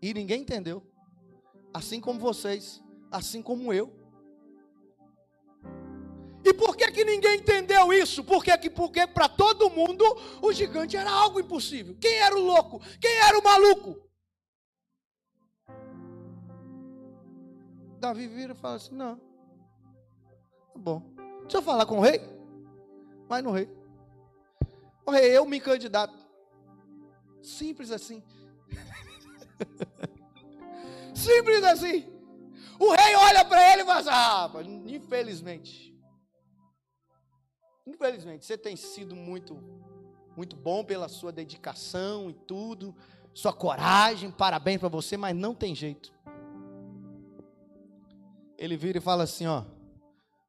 E 0.00 0.14
ninguém 0.14 0.42
entendeu. 0.42 0.80
Assim 1.74 2.00
como 2.00 2.20
vocês, 2.20 2.80
assim 3.10 3.42
como 3.42 3.72
eu. 3.72 3.92
E 6.44 6.54
por 6.54 6.76
que, 6.76 6.88
que 6.92 7.04
ninguém 7.04 7.38
entendeu 7.38 7.92
isso? 7.92 8.22
Porque, 8.22 8.56
que, 8.56 8.70
porque 8.70 9.08
para 9.08 9.28
todo 9.28 9.70
mundo 9.70 10.04
o 10.40 10.52
gigante 10.52 10.96
era 10.96 11.10
algo 11.10 11.40
impossível. 11.40 11.96
Quem 12.00 12.14
era 12.14 12.36
o 12.36 12.40
louco? 12.40 12.80
Quem 13.00 13.16
era 13.16 13.36
o 13.36 13.42
maluco? 13.42 14.00
Davi 17.98 18.28
vira 18.28 18.52
e 18.52 18.56
fala 18.56 18.76
assim: 18.76 18.94
não. 18.94 19.33
Tá 20.74 20.78
bom. 20.78 21.02
Deixa 21.42 21.58
eu 21.58 21.62
falar 21.62 21.86
com 21.86 21.98
o 21.98 22.00
rei. 22.00 22.20
Vai 23.28 23.40
no 23.40 23.52
rei. 23.52 23.68
O 25.06 25.10
rei, 25.10 25.36
eu 25.36 25.46
me 25.46 25.60
candidato. 25.60 26.14
Simples 27.42 27.90
assim. 27.90 28.22
Simples 31.14 31.62
assim. 31.62 32.12
O 32.78 32.90
rei 32.90 33.14
olha 33.14 33.44
para 33.44 33.72
ele 33.72 33.82
e 33.82 33.86
fala 33.86 34.00
assim, 34.00 34.10
ah, 34.10 34.50
infelizmente. 34.86 35.94
Infelizmente, 37.86 38.44
você 38.44 38.58
tem 38.58 38.76
sido 38.76 39.14
muito, 39.14 39.56
muito 40.36 40.56
bom 40.56 40.84
pela 40.84 41.08
sua 41.08 41.30
dedicação 41.30 42.30
e 42.30 42.32
tudo, 42.32 42.96
sua 43.32 43.52
coragem, 43.52 44.30
parabéns 44.30 44.80
para 44.80 44.88
você, 44.88 45.16
mas 45.16 45.36
não 45.36 45.54
tem 45.54 45.74
jeito. 45.74 46.12
Ele 48.56 48.76
vira 48.76 48.98
e 48.98 49.02
fala 49.02 49.24
assim: 49.24 49.46
Ó, 49.46 49.64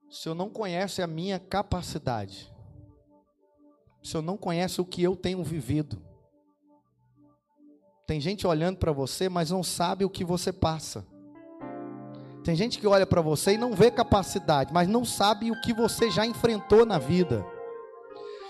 o 0.09 0.13
senhor 0.13 0.35
não 0.35 0.49
conhece 0.49 1.01
a 1.01 1.07
minha 1.07 1.39
capacidade, 1.39 2.51
o 4.03 4.07
senhor 4.07 4.23
não 4.23 4.37
conhece 4.37 4.79
o 4.79 4.85
que 4.85 5.01
eu 5.01 5.15
tenho 5.15 5.43
vivido. 5.43 6.01
Tem 8.05 8.21
gente 8.21 8.45
olhando 8.45 8.77
para 8.77 8.91
você, 8.91 9.27
mas 9.27 9.49
não 9.49 9.63
sabe 9.63 10.05
o 10.05 10.09
que 10.09 10.23
você 10.23 10.53
passa. 10.53 11.05
Tem 12.43 12.55
gente 12.55 12.77
que 12.77 12.85
olha 12.85 13.07
para 13.07 13.21
você 13.21 13.53
e 13.53 13.57
não 13.57 13.73
vê 13.73 13.89
capacidade, 13.89 14.71
mas 14.71 14.87
não 14.87 15.03
sabe 15.03 15.49
o 15.49 15.59
que 15.61 15.73
você 15.73 16.11
já 16.11 16.23
enfrentou 16.23 16.85
na 16.85 16.99
vida. 16.99 17.43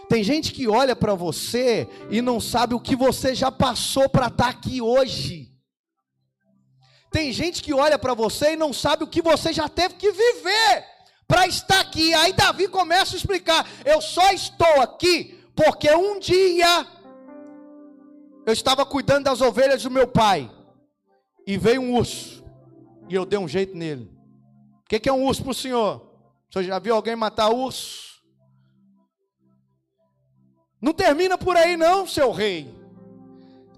Tem 0.09 0.21
gente 0.23 0.51
que 0.51 0.67
olha 0.67 0.93
para 0.93 1.15
você 1.15 1.87
e 2.11 2.21
não 2.21 2.41
sabe 2.41 2.75
o 2.75 2.79
que 2.79 2.95
você 2.95 3.33
já 3.33 3.49
passou 3.49 4.09
para 4.09 4.27
estar 4.27 4.43
tá 4.43 4.49
aqui 4.49 4.81
hoje. 4.81 5.53
Tem 7.09 7.31
gente 7.31 7.63
que 7.63 7.73
olha 7.73 7.97
para 7.97 8.13
você 8.13 8.53
e 8.53 8.57
não 8.57 8.73
sabe 8.73 9.05
o 9.05 9.07
que 9.07 9.21
você 9.21 9.53
já 9.53 9.69
teve 9.69 9.95
que 9.95 10.11
viver 10.11 10.94
para 11.27 11.47
estar 11.47 11.79
aqui. 11.79 12.13
Aí 12.13 12.33
Davi 12.33 12.67
começa 12.67 13.15
a 13.15 13.17
explicar: 13.17 13.67
eu 13.83 14.01
só 14.01 14.31
estou 14.31 14.81
aqui 14.81 15.39
porque 15.55 15.89
um 15.93 16.19
dia 16.19 16.87
eu 18.45 18.53
estava 18.53 18.85
cuidando 18.85 19.25
das 19.25 19.41
ovelhas 19.41 19.83
do 19.83 19.89
meu 19.89 20.07
pai 20.07 20.51
e 21.47 21.57
veio 21.57 21.81
um 21.81 21.95
urso 21.95 22.43
e 23.09 23.15
eu 23.15 23.25
dei 23.25 23.39
um 23.39 23.47
jeito 23.47 23.75
nele. 23.75 24.11
O 24.83 24.87
que, 24.87 25.09
é 25.09 25.13
um 25.13 25.23
urso 25.25 25.41
para 25.41 25.51
o 25.51 25.55
senhor? 25.55 26.13
Você 26.49 26.63
já 26.63 26.77
viu 26.77 26.95
alguém 26.95 27.15
matar 27.15 27.49
urso? 27.49 28.23
Não 30.79 30.93
termina 30.93 31.37
por 31.37 31.57
aí, 31.57 31.75
não, 31.75 32.05
seu 32.05 32.31
rei. 32.31 32.71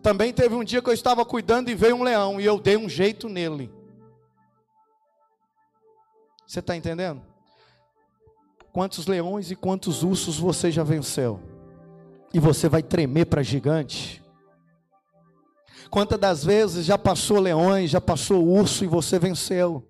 Também 0.03 0.33
teve 0.33 0.53
um 0.53 0.63
dia 0.63 0.81
que 0.81 0.89
eu 0.89 0.93
estava 0.93 1.25
cuidando 1.25 1.69
e 1.69 1.75
veio 1.75 1.95
um 1.95 2.03
leão 2.03 2.39
e 2.39 2.45
eu 2.45 2.59
dei 2.59 2.75
um 2.75 2.89
jeito 2.89 3.29
nele. 3.29 3.71
Você 6.45 6.59
está 6.59 6.75
entendendo? 6.75 7.21
Quantos 8.77 9.07
leões 9.07 9.49
e 9.49 9.55
quantos 9.55 10.03
ursos 10.03 10.37
você 10.37 10.69
já 10.69 10.83
venceu? 10.83 11.41
E 12.31 12.39
você 12.39 12.69
vai 12.69 12.83
tremer 12.83 13.25
para 13.25 13.41
gigante? 13.41 14.23
Quantas 15.89 16.19
das 16.19 16.43
vezes 16.43 16.85
já 16.85 16.95
passou 16.95 17.39
leões, 17.39 17.89
já 17.89 17.99
passou 17.99 18.47
urso 18.47 18.83
e 18.83 18.87
você 18.87 19.17
venceu? 19.17 19.83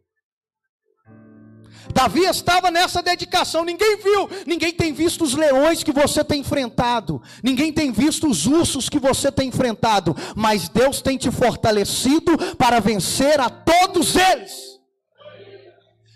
Davi 1.94 2.22
estava 2.22 2.72
nessa 2.72 3.04
dedicação, 3.04 3.66
ninguém 3.66 3.98
viu, 3.98 4.30
ninguém 4.46 4.72
tem 4.72 4.94
visto 4.94 5.26
os 5.26 5.34
leões 5.34 5.84
que 5.84 5.92
você 5.92 6.24
tem 6.24 6.40
enfrentado, 6.40 7.22
ninguém 7.44 7.74
tem 7.74 7.92
visto 7.92 8.26
os 8.26 8.46
ursos 8.46 8.88
que 8.88 9.00
você 9.00 9.30
tem 9.30 9.50
enfrentado, 9.50 10.16
mas 10.34 10.70
Deus 10.70 11.02
tem 11.02 11.18
te 11.18 11.30
fortalecido 11.30 12.38
para 12.56 12.80
vencer 12.80 13.38
a 13.42 13.50
todos 13.50 14.16
eles. 14.16 14.80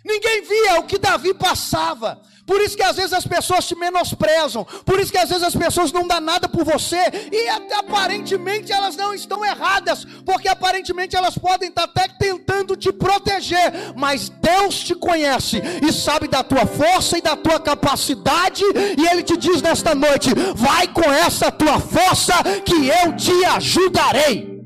Ninguém 0.05 0.41
via 0.43 0.79
o 0.79 0.83
que 0.83 0.97
Davi 0.97 1.33
passava, 1.33 2.21
por 2.51 2.59
isso 2.59 2.75
que 2.75 2.83
às 2.83 2.97
vezes 2.97 3.13
as 3.13 3.25
pessoas 3.25 3.65
te 3.65 3.75
menosprezam. 3.75 4.65
Por 4.85 4.99
isso 4.99 5.09
que 5.09 5.17
às 5.17 5.29
vezes 5.29 5.41
as 5.41 5.55
pessoas 5.55 5.89
não 5.93 6.05
dão 6.05 6.19
nada 6.19 6.49
por 6.49 6.65
você. 6.65 7.01
E 7.31 7.47
aparentemente 7.75 8.73
elas 8.73 8.97
não 8.97 9.13
estão 9.13 9.45
erradas. 9.45 10.03
Porque 10.25 10.49
aparentemente 10.49 11.15
elas 11.15 11.37
podem 11.37 11.69
estar 11.69 11.85
até 11.85 12.09
tentando 12.09 12.75
te 12.75 12.91
proteger. 12.91 13.93
Mas 13.95 14.27
Deus 14.27 14.83
te 14.83 14.93
conhece 14.93 15.61
e 15.81 15.93
sabe 15.93 16.27
da 16.27 16.43
tua 16.43 16.65
força 16.65 17.17
e 17.17 17.21
da 17.21 17.37
tua 17.37 17.57
capacidade. 17.57 18.65
E 18.97 19.07
Ele 19.07 19.23
te 19.23 19.37
diz 19.37 19.61
nesta 19.61 19.95
noite: 19.95 20.31
vai 20.53 20.89
com 20.89 21.09
essa 21.09 21.49
tua 21.49 21.79
força 21.79 22.33
que 22.65 22.89
eu 22.89 23.15
te 23.15 23.45
ajudarei. 23.45 24.59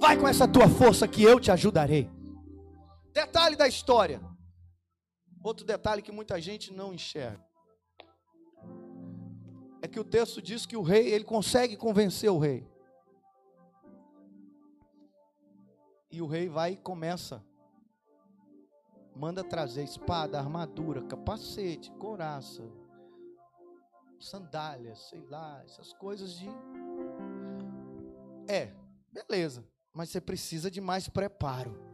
Vai 0.00 0.16
com 0.16 0.28
essa 0.28 0.46
tua 0.46 0.68
força 0.68 1.08
que 1.08 1.20
eu 1.20 1.40
te 1.40 1.50
ajudarei. 1.50 2.08
Detalhe 3.12 3.56
da 3.56 3.66
história. 3.66 4.29
Outro 5.42 5.64
detalhe 5.64 6.02
que 6.02 6.12
muita 6.12 6.40
gente 6.40 6.72
não 6.72 6.92
enxerga 6.92 7.50
é 9.82 9.88
que 9.88 9.98
o 9.98 10.04
texto 10.04 10.42
diz 10.42 10.66
que 10.66 10.76
o 10.76 10.82
rei, 10.82 11.08
ele 11.08 11.24
consegue 11.24 11.76
convencer 11.76 12.30
o 12.30 12.38
rei. 12.38 12.68
E 16.10 16.20
o 16.20 16.26
rei 16.26 16.48
vai 16.48 16.72
e 16.72 16.76
começa. 16.76 17.42
Manda 19.14 19.42
trazer 19.42 19.84
espada, 19.84 20.38
armadura, 20.38 21.02
capacete, 21.02 21.90
coraça, 21.92 22.62
sandálias, 24.18 24.98
sei 25.08 25.24
lá, 25.26 25.62
essas 25.64 25.92
coisas 25.94 26.34
de. 26.34 26.48
É, 28.48 28.74
beleza. 29.10 29.64
Mas 29.92 30.10
você 30.10 30.20
precisa 30.20 30.70
de 30.70 30.80
mais 30.80 31.08
preparo. 31.08 31.89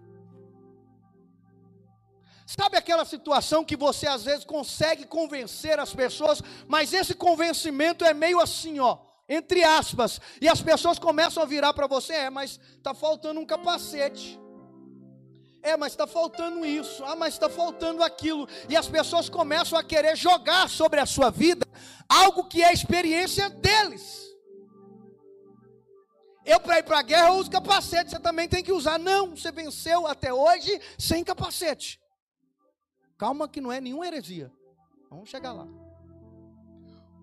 Sabe 2.47 2.77
aquela 2.77 3.05
situação 3.05 3.65
que 3.65 3.77
você 3.77 4.07
às 4.07 4.25
vezes 4.25 4.45
consegue 4.45 5.05
convencer 5.05 5.81
as 5.81 5.93
pessoas, 5.93 6.41
mas 6.69 6.93
esse 6.93 7.13
convencimento 7.13 8.05
é 8.05 8.15
meio 8.15 8.41
assim, 8.41 8.79
ó, 8.79 8.99
entre 9.29 9.65
aspas, 9.65 10.21
e 10.41 10.49
as 10.49 10.63
pessoas 10.63 10.97
começam 10.99 11.43
a 11.43 11.47
virar 11.47 11.75
para 11.75 11.89
você, 11.89 12.13
é, 12.13 12.31
mas 12.31 12.61
está 12.77 12.95
faltando 12.95 13.41
um 13.41 13.47
capacete. 13.47 14.39
É, 15.61 15.77
mas 15.77 15.95
está 15.95 16.07
faltando 16.07 16.65
isso. 16.65 17.05
Ah, 17.05 17.17
mas 17.17 17.35
está 17.35 17.51
faltando 17.51 18.01
aquilo. 18.01 18.49
E 18.69 18.77
as 18.77 18.87
pessoas 18.87 19.29
começam 19.29 19.77
a 19.77 19.83
querer 19.83 20.17
jogar 20.17 20.69
sobre 20.69 21.01
a 21.01 21.07
sua 21.07 21.29
vida 21.29 21.67
algo 22.09 22.45
que 22.45 22.63
é 22.63 22.73
experiência 22.73 23.51
deles. 23.51 24.27
Eu, 26.45 26.61
para 26.61 26.79
ir 26.79 26.85
para 26.85 27.01
a 27.01 27.03
guerra, 27.03 27.33
uso 27.33 27.51
capacete. 27.51 28.11
Você 28.11 28.21
também 28.21 28.49
tem 28.49 28.63
que 28.63 28.71
usar. 28.71 28.97
Não, 28.97 29.35
você 29.35 29.51
venceu 29.51 30.07
até 30.07 30.33
hoje 30.33 30.81
sem 30.97 31.25
capacete. 31.25 32.01
Calma 33.19 33.49
que 33.49 33.61
não 33.61 33.73
é 33.73 33.81
nenhuma 33.81 34.07
heresia. 34.07 34.53
Vamos 35.11 35.31
chegar 35.31 35.53
lá. 35.53 35.67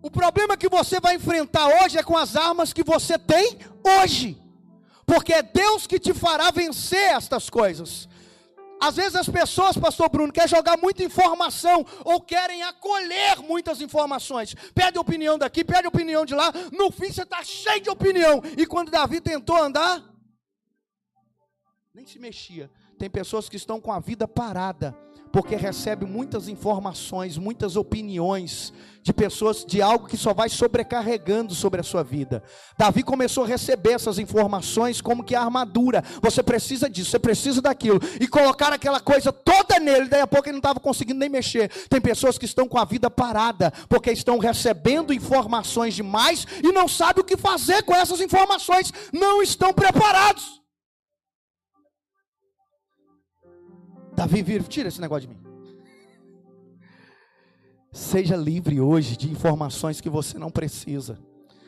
O 0.01 0.09
problema 0.09 0.57
que 0.57 0.67
você 0.67 0.99
vai 0.99 1.15
enfrentar 1.15 1.67
hoje 1.81 1.97
é 1.97 2.03
com 2.03 2.17
as 2.17 2.35
armas 2.35 2.73
que 2.73 2.83
você 2.83 3.17
tem 3.17 3.57
hoje. 4.01 4.41
Porque 5.05 5.33
é 5.33 5.41
Deus 5.43 5.85
que 5.85 5.99
te 5.99 6.13
fará 6.13 6.49
vencer 6.51 7.13
estas 7.13 7.49
coisas. 7.49 8.09
Às 8.81 8.97
vezes 8.97 9.15
as 9.15 9.29
pessoas, 9.29 9.77
pastor 9.77 10.09
Bruno, 10.09 10.33
querem 10.33 10.49
jogar 10.49 10.75
muita 10.77 11.03
informação 11.03 11.85
ou 12.03 12.19
querem 12.19 12.63
acolher 12.63 13.39
muitas 13.39 13.79
informações. 13.79 14.55
Pede 14.75 14.99
opinião 14.99 15.37
daqui, 15.37 15.63
pede 15.63 15.87
opinião 15.87 16.25
de 16.25 16.35
lá. 16.35 16.51
No 16.71 16.91
fim 16.91 17.11
você 17.11 17.21
está 17.21 17.41
cheio 17.43 17.81
de 17.81 17.89
opinião. 17.89 18.41
E 18.57 18.65
quando 18.65 18.91
Davi 18.91 19.21
tentou 19.21 19.55
andar, 19.55 20.03
nem 21.93 22.05
se 22.05 22.19
mexia. 22.19 22.69
Tem 22.97 23.09
pessoas 23.09 23.47
que 23.47 23.55
estão 23.55 23.79
com 23.79 23.91
a 23.91 23.99
vida 23.99 24.27
parada 24.27 24.97
porque 25.33 25.55
recebe 25.55 26.05
muitas 26.05 26.47
informações, 26.47 27.39
muitas 27.39 27.75
opiniões 27.75 28.71
de 29.01 29.11
pessoas 29.11 29.65
de 29.65 29.81
algo 29.81 30.07
que 30.07 30.15
só 30.15 30.31
vai 30.31 30.47
sobrecarregando 30.47 31.55
sobre 31.55 31.81
a 31.81 31.83
sua 31.83 32.03
vida. 32.03 32.43
Davi 32.77 33.01
começou 33.01 33.43
a 33.43 33.47
receber 33.47 33.93
essas 33.93 34.19
informações 34.19 35.01
como 35.01 35.23
que 35.23 35.33
a 35.33 35.41
armadura. 35.41 36.03
Você 36.21 36.43
precisa 36.43 36.87
disso, 36.87 37.09
você 37.09 37.17
precisa 37.17 37.63
daquilo 37.63 37.99
e 38.21 38.27
colocar 38.27 38.71
aquela 38.71 38.99
coisa 38.99 39.33
toda 39.33 39.79
nele. 39.79 40.07
Daí 40.07 40.21
a 40.21 40.27
pouco 40.27 40.47
ele 40.47 40.53
não 40.53 40.59
estava 40.59 40.79
conseguindo 40.79 41.19
nem 41.19 41.29
mexer. 41.29 41.67
Tem 41.89 41.99
pessoas 41.99 42.37
que 42.37 42.45
estão 42.45 42.67
com 42.67 42.77
a 42.77 42.85
vida 42.85 43.09
parada 43.09 43.73
porque 43.89 44.11
estão 44.11 44.37
recebendo 44.37 45.11
informações 45.11 45.95
demais 45.95 46.45
e 46.63 46.71
não 46.71 46.87
sabem 46.87 47.23
o 47.23 47.25
que 47.25 47.35
fazer 47.35 47.81
com 47.81 47.95
essas 47.95 48.21
informações. 48.21 48.93
Não 49.11 49.41
estão 49.41 49.73
preparados. 49.73 50.62
Davi 54.15 54.41
vira, 54.41 54.63
tira 54.63 54.87
esse 54.87 55.01
negócio 55.01 55.27
de 55.27 55.35
mim. 55.35 55.41
Seja 57.91 58.35
livre 58.35 58.79
hoje 58.79 59.15
de 59.15 59.29
informações 59.29 60.01
que 60.01 60.09
você 60.09 60.37
não 60.37 60.49
precisa. 60.49 61.19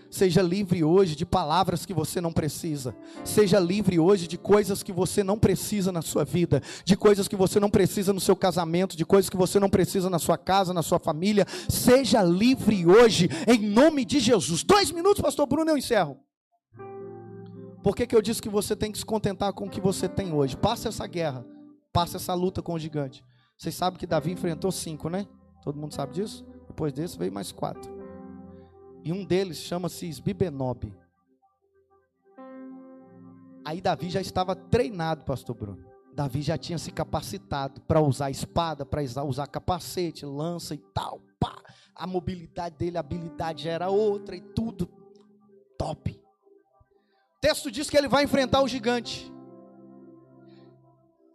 Seja 0.10 0.42
livre 0.42 0.84
hoje 0.84 1.16
de 1.16 1.26
palavras 1.26 1.86
que 1.86 1.94
você 1.94 2.22
não 2.22 2.32
precisa. 2.32 2.96
Seja 3.24 3.60
livre 3.60 4.00
hoje 4.00 4.28
de 4.28 4.38
coisas 4.38 4.82
que 4.82 4.94
você 4.94 5.24
não 5.24 5.38
precisa 5.38 5.92
na 5.92 6.02
sua 6.02 6.24
vida, 6.24 6.62
de 6.84 6.96
coisas 6.96 7.28
que 7.28 7.36
você 7.36 7.60
não 7.60 7.70
precisa 7.70 8.14
no 8.14 8.20
seu 8.20 8.36
casamento, 8.36 8.96
de 8.96 9.06
coisas 9.06 9.30
que 9.30 9.38
você 9.38 9.60
não 9.60 9.70
precisa 9.70 10.10
na 10.10 10.18
sua 10.18 10.38
casa, 10.38 10.74
na 10.74 10.82
sua 10.82 11.00
família. 11.00 11.46
Seja 11.68 12.24
livre 12.24 12.88
hoje, 12.88 13.30
em 13.48 13.60
nome 13.60 14.06
de 14.06 14.20
Jesus. 14.20 14.64
Dois 14.64 14.92
minutos, 14.92 15.22
Pastor 15.22 15.46
Bruno, 15.48 15.72
eu 15.72 15.78
encerro. 15.78 16.18
Por 17.84 17.96
que, 17.96 18.08
que 18.08 18.16
eu 18.16 18.22
disse 18.22 18.42
que 18.42 18.50
você 18.50 18.76
tem 18.76 18.92
que 18.92 18.98
se 18.98 19.06
contentar 19.06 19.54
com 19.54 19.66
o 19.66 19.70
que 19.70 19.82
você 19.82 20.08
tem 20.08 20.34
hoje? 20.34 20.58
Passa 20.58 20.90
essa 20.90 21.06
guerra 21.06 21.46
passa 21.96 22.18
essa 22.18 22.34
luta 22.34 22.62
com 22.62 22.74
o 22.74 22.80
gigante. 22.80 23.24
Vocês 23.58 23.74
sabem 23.74 23.98
que 23.98 24.06
Davi 24.06 24.34
enfrentou 24.34 24.70
cinco, 24.70 25.08
né? 25.08 25.26
Todo 25.64 25.80
mundo 25.80 25.94
sabe 25.94 26.14
disso? 26.14 26.46
Depois 26.68 26.92
desse 26.92 27.18
veio 27.18 27.32
mais 27.32 27.54
quatro. 27.54 27.90
E 29.02 29.14
um 29.14 29.24
deles 29.24 29.60
chama-se 29.60 30.06
Sbibenob. 30.10 30.94
Aí 33.64 33.80
Davi 33.80 34.10
já 34.10 34.20
estava 34.20 34.58
treinado, 34.58 35.24
pastor 35.24 35.56
Bruno. 35.56 35.86
Davi 36.14 36.42
já 36.42 36.58
tinha 36.58 36.78
se 36.78 36.92
capacitado 36.92 37.80
para 37.80 38.02
usar 38.02 38.30
espada, 38.30 38.86
para 38.86 39.02
usar 39.24 39.48
capacete, 39.48 40.26
lança 40.26 40.76
e 40.76 40.80
tal. 40.94 41.22
Pá. 41.40 41.56
A 41.96 42.06
mobilidade 42.06 42.76
dele, 42.76 42.98
a 42.98 43.00
habilidade 43.00 43.64
já 43.64 43.72
era 43.72 43.88
outra 43.88 44.36
e 44.36 44.42
tudo 44.42 44.86
top. 45.78 46.12
O 46.12 47.40
texto 47.40 47.72
diz 47.72 47.90
que 47.90 47.98
ele 47.98 48.10
vai 48.10 48.26
enfrentar 48.26 48.62
o 48.62 48.68
gigante. 48.68 49.34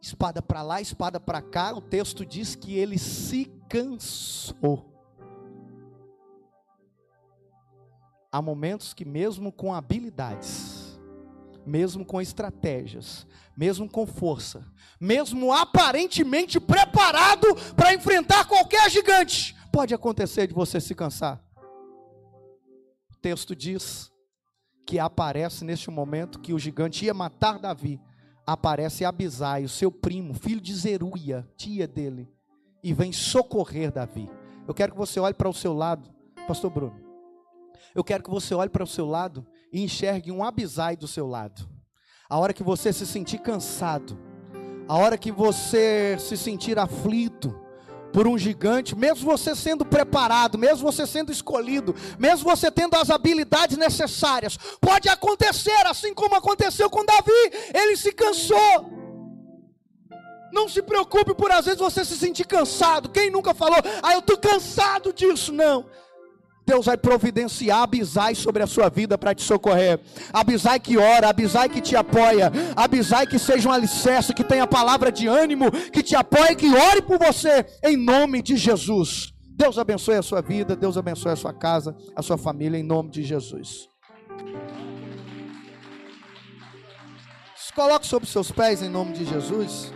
Espada 0.01 0.41
para 0.41 0.63
lá, 0.63 0.81
espada 0.81 1.21
para 1.21 1.43
cá, 1.43 1.73
o 1.73 1.81
texto 1.81 2.25
diz 2.25 2.55
que 2.55 2.77
ele 2.77 2.99
se 2.99 3.45
cansou. 3.69 4.87
Há 8.33 8.41
momentos 8.41 8.95
que, 8.95 9.05
mesmo 9.05 9.53
com 9.53 9.75
habilidades, 9.75 10.99
mesmo 11.67 12.05
com 12.05 12.21
estratégias, 12.21 13.27
mesmo 13.57 13.89
com 13.89 14.07
força, 14.07 14.65
mesmo 14.99 15.53
aparentemente 15.53 16.59
preparado 16.61 17.55
para 17.77 17.93
enfrentar 17.93 18.47
qualquer 18.47 18.89
gigante, 18.91 19.57
pode 19.73 19.93
acontecer 19.93 20.47
de 20.47 20.55
você 20.55 20.81
se 20.81 20.95
cansar. 20.95 21.43
O 23.13 23.17
texto 23.21 23.55
diz 23.55 24.11
que 24.87 24.99
aparece 24.99 25.65
neste 25.65 25.91
momento 25.91 26.41
que 26.41 26.55
o 26.55 26.59
gigante 26.59 27.05
ia 27.05 27.15
matar 27.15 27.59
Davi 27.59 28.01
aparece 28.46 29.05
Abisai, 29.05 29.64
o 29.64 29.68
seu 29.68 29.90
primo, 29.90 30.35
filho 30.35 30.61
de 30.61 30.74
Zeruia, 30.74 31.48
tia 31.57 31.87
dele, 31.87 32.29
e 32.83 32.92
vem 32.92 33.12
socorrer 33.12 33.92
Davi. 33.92 34.29
Eu 34.66 34.74
quero 34.74 34.92
que 34.92 34.98
você 34.98 35.18
olhe 35.20 35.35
para 35.35 35.48
o 35.48 35.55
seu 35.55 35.72
lado, 35.72 36.11
pastor 36.46 36.70
Bruno. 36.70 37.00
Eu 37.94 38.05
quero 38.05 38.22
que 38.22 38.31
você 38.31 38.55
olhe 38.55 38.70
para 38.70 38.85
o 38.85 38.87
seu 38.87 39.07
lado 39.07 39.46
e 39.72 39.83
enxergue 39.83 40.31
um 40.31 40.44
Abisai 40.44 40.96
do 40.96 41.09
seu 41.09 41.26
lado. 41.26 41.68
A 42.29 42.38
hora 42.38 42.53
que 42.53 42.62
você 42.62 42.92
se 42.92 43.07
sentir 43.07 43.38
cansado, 43.38 44.16
a 44.88 44.96
hora 44.96 45.18
que 45.18 45.33
você 45.33 46.16
se 46.18 46.37
sentir 46.37 46.79
aflito, 46.79 47.59
por 48.12 48.27
um 48.27 48.37
gigante, 48.37 48.96
mesmo 48.96 49.31
você 49.31 49.55
sendo 49.55 49.85
preparado, 49.85 50.59
mesmo 50.59 50.90
você 50.90 51.07
sendo 51.07 51.33
escolhido, 51.33 51.94
mesmo 52.18 52.49
você 52.49 52.70
tendo 52.70 52.94
as 52.96 53.11
habilidades 53.11 53.77
necessárias, 53.77 54.59
pode 54.81 55.09
acontecer, 55.09 55.87
assim 55.87 56.12
como 56.14 56.35
aconteceu 56.35 56.90
com 56.90 57.05
Davi, 57.05 57.53
ele 57.75 57.96
se 57.96 58.12
cansou. 58.12 59.01
Não 60.53 60.68
se 60.68 60.83
preocupe 60.83 61.33
por 61.35 61.51
às 61.53 61.64
vezes 61.64 61.81
você 61.81 62.05
se 62.05 62.16
sentir 62.16 62.44
cansado. 62.44 63.09
Quem 63.09 63.31
nunca 63.31 63.55
falou, 63.55 63.79
ah, 64.03 64.12
eu 64.14 64.18
estou 64.18 64.37
cansado 64.37 65.12
disso? 65.12 65.53
Não. 65.53 65.87
Deus 66.70 66.87
vai 66.87 66.96
providenciar 66.96 67.83
Abisai 67.83 68.37
sobre 68.37 68.62
a 68.62 68.66
sua 68.66 68.88
vida 68.88 69.18
para 69.18 69.35
te 69.35 69.42
socorrer. 69.42 69.98
Abisai 70.33 70.78
que 70.78 70.96
ora, 70.96 71.28
Abisai 71.28 71.68
que 71.68 71.80
te 71.80 71.96
apoia, 71.96 72.52
Abisai 72.76 73.26
que 73.26 73.40
seja 73.40 73.68
um 73.68 73.72
alicerce, 73.72 74.33
que 74.33 74.44
tenha 74.44 74.68
palavra 74.68 75.11
de 75.11 75.26
ânimo, 75.26 75.68
que 75.90 76.00
te 76.00 76.14
apoie, 76.14 76.54
que 76.54 76.72
ore 76.72 77.02
por 77.02 77.18
você, 77.18 77.66
em 77.83 77.96
nome 77.96 78.40
de 78.40 78.56
Jesus. 78.56 79.33
Deus 79.56 79.78
abençoe 79.78 80.14
a 80.14 80.22
sua 80.22 80.40
vida, 80.40 80.76
Deus 80.76 80.96
abençoe 80.96 81.33
a 81.33 81.37
sua 81.37 81.52
casa, 81.52 81.96
a 82.14 82.22
sua 82.22 82.38
família, 82.38 82.78
em 82.78 82.85
nome 82.85 83.11
de 83.11 83.24
Jesus. 83.24 83.88
Se 87.56 87.72
coloque 87.74 88.06
sobre 88.06 88.28
seus 88.28 88.52
pés 88.52 88.80
em 88.80 88.88
nome 88.88 89.12
de 89.12 89.24
Jesus. 89.24 89.92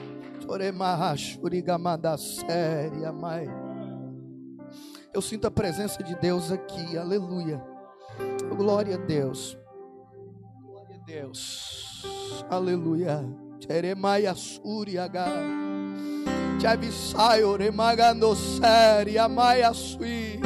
séria, 2.18 3.12
mãe. 3.12 3.63
Eu 5.14 5.22
sinto 5.22 5.46
a 5.46 5.50
presença 5.50 6.02
de 6.02 6.16
Deus 6.16 6.50
aqui, 6.50 6.98
aleluia. 6.98 7.62
Glória 8.56 8.96
a 8.96 8.98
Deus. 8.98 9.56
Glória 10.60 10.96
a 10.96 11.04
Deus. 11.04 12.04
Aleluia. 12.50 13.24
Jeremiah 13.60 14.34
Suriaga. 14.34 15.26
Chavisayo 16.60 17.56
remagando 17.56 18.34
série, 18.34 19.16
amai 19.16 19.62
sui. 19.72 20.40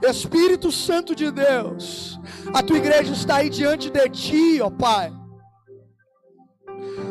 Espírito 0.00 0.70
Santo 0.70 1.12
de 1.12 1.32
Deus, 1.32 2.20
a 2.54 2.62
tua 2.62 2.76
igreja 2.78 3.12
está 3.12 3.36
aí 3.36 3.50
diante 3.50 3.90
de 3.90 4.08
ti, 4.10 4.60
ó 4.62 4.70
Pai. 4.70 5.12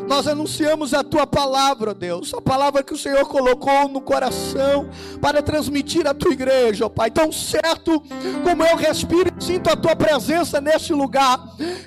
Nós 0.08 0.26
anunciamos 0.26 0.94
a 0.94 1.04
tua 1.04 1.26
palavra, 1.26 1.92
Deus, 1.92 2.32
a 2.32 2.40
palavra 2.40 2.82
que 2.82 2.94
o 2.94 2.98
Senhor 2.98 3.26
colocou 3.26 3.88
no 3.88 4.00
coração 4.00 4.88
para 5.20 5.42
transmitir 5.42 6.06
à 6.06 6.14
tua 6.14 6.32
igreja, 6.32 6.86
ó 6.86 6.88
Pai. 6.88 7.10
Tão 7.10 7.30
certo 7.30 8.02
como 8.42 8.64
eu 8.64 8.74
respiro 8.76 9.30
e 9.38 9.44
sinto 9.44 9.70
a 9.70 9.76
tua 9.76 9.94
presença 9.94 10.62
neste 10.62 10.94
lugar, 10.94 11.38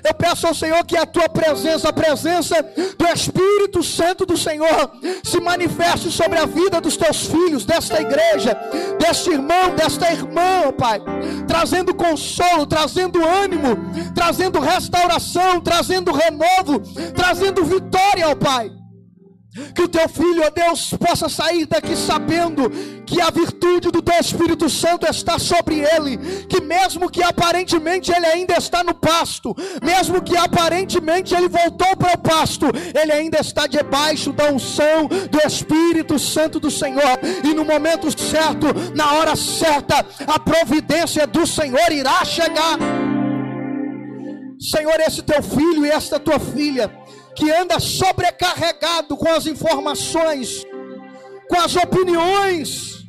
eu 0.04 0.14
peço 0.14 0.46
ao 0.46 0.54
Senhor 0.54 0.84
que 0.84 0.96
a 0.96 1.04
tua 1.04 1.28
presença, 1.28 1.88
a 1.88 1.92
presença 1.92 2.62
do 2.96 3.06
Espírito 3.08 3.82
Santo 3.82 4.24
do 4.24 4.36
Senhor, 4.36 4.92
se 5.24 5.40
manifeste 5.40 6.10
sobre 6.10 6.38
a 6.38 6.46
vida 6.46 6.80
dos 6.80 6.96
teus 6.96 7.26
filhos, 7.26 7.64
desta 7.64 8.00
igreja, 8.00 8.56
deste 9.00 9.30
irmão, 9.30 9.74
desta 9.74 10.12
irmã, 10.12 10.68
ó 10.68 10.72
Pai, 10.72 11.00
trazendo 11.48 11.92
consolo, 11.92 12.66
trazendo 12.66 13.24
ânimo, 13.24 13.76
trazendo 14.14 14.60
restauração, 14.60 15.60
trazendo 15.60 16.12
renovo, 16.12 16.80
trazendo 17.14 17.64
vitória, 17.64 17.91
ó 18.24 18.34
Pai. 18.34 18.70
Que 19.74 19.82
o 19.82 19.88
teu 19.88 20.08
filho, 20.08 20.42
ó 20.46 20.48
Deus, 20.48 20.94
possa 20.94 21.28
sair 21.28 21.66
daqui 21.66 21.94
sabendo 21.94 22.70
que 23.04 23.20
a 23.20 23.28
virtude 23.30 23.90
do 23.90 24.00
teu 24.00 24.18
Espírito 24.18 24.70
Santo 24.70 25.06
está 25.06 25.38
sobre 25.38 25.80
ele, 25.80 26.16
que 26.48 26.62
mesmo 26.62 27.10
que 27.10 27.22
aparentemente 27.22 28.10
ele 28.10 28.24
ainda 28.24 28.54
está 28.56 28.82
no 28.82 28.94
pasto, 28.94 29.54
mesmo 29.82 30.22
que 30.22 30.34
aparentemente 30.38 31.34
ele 31.34 31.48
voltou 31.48 31.94
para 31.98 32.14
o 32.14 32.18
pasto, 32.18 32.64
ele 32.98 33.12
ainda 33.12 33.40
está 33.40 33.66
debaixo 33.66 34.32
da 34.32 34.50
unção 34.50 35.06
do 35.06 35.46
Espírito 35.46 36.18
Santo 36.18 36.58
do 36.58 36.70
Senhor, 36.70 37.18
e 37.44 37.52
no 37.52 37.62
momento 37.62 38.10
certo, 38.18 38.68
na 38.94 39.12
hora 39.12 39.36
certa, 39.36 40.06
a 40.26 40.38
providência 40.38 41.26
do 41.26 41.46
Senhor 41.46 41.92
irá 41.92 42.24
chegar. 42.24 42.78
Senhor, 44.58 44.98
esse 45.00 45.22
teu 45.22 45.42
filho 45.42 45.84
e 45.84 45.90
esta 45.90 46.20
tua 46.20 46.38
filha, 46.38 46.88
que 47.34 47.50
anda 47.50 47.80
sobrecarregado 47.80 49.16
com 49.16 49.28
as 49.28 49.46
informações, 49.46 50.64
com 51.48 51.60
as 51.60 51.74
opiniões, 51.76 53.02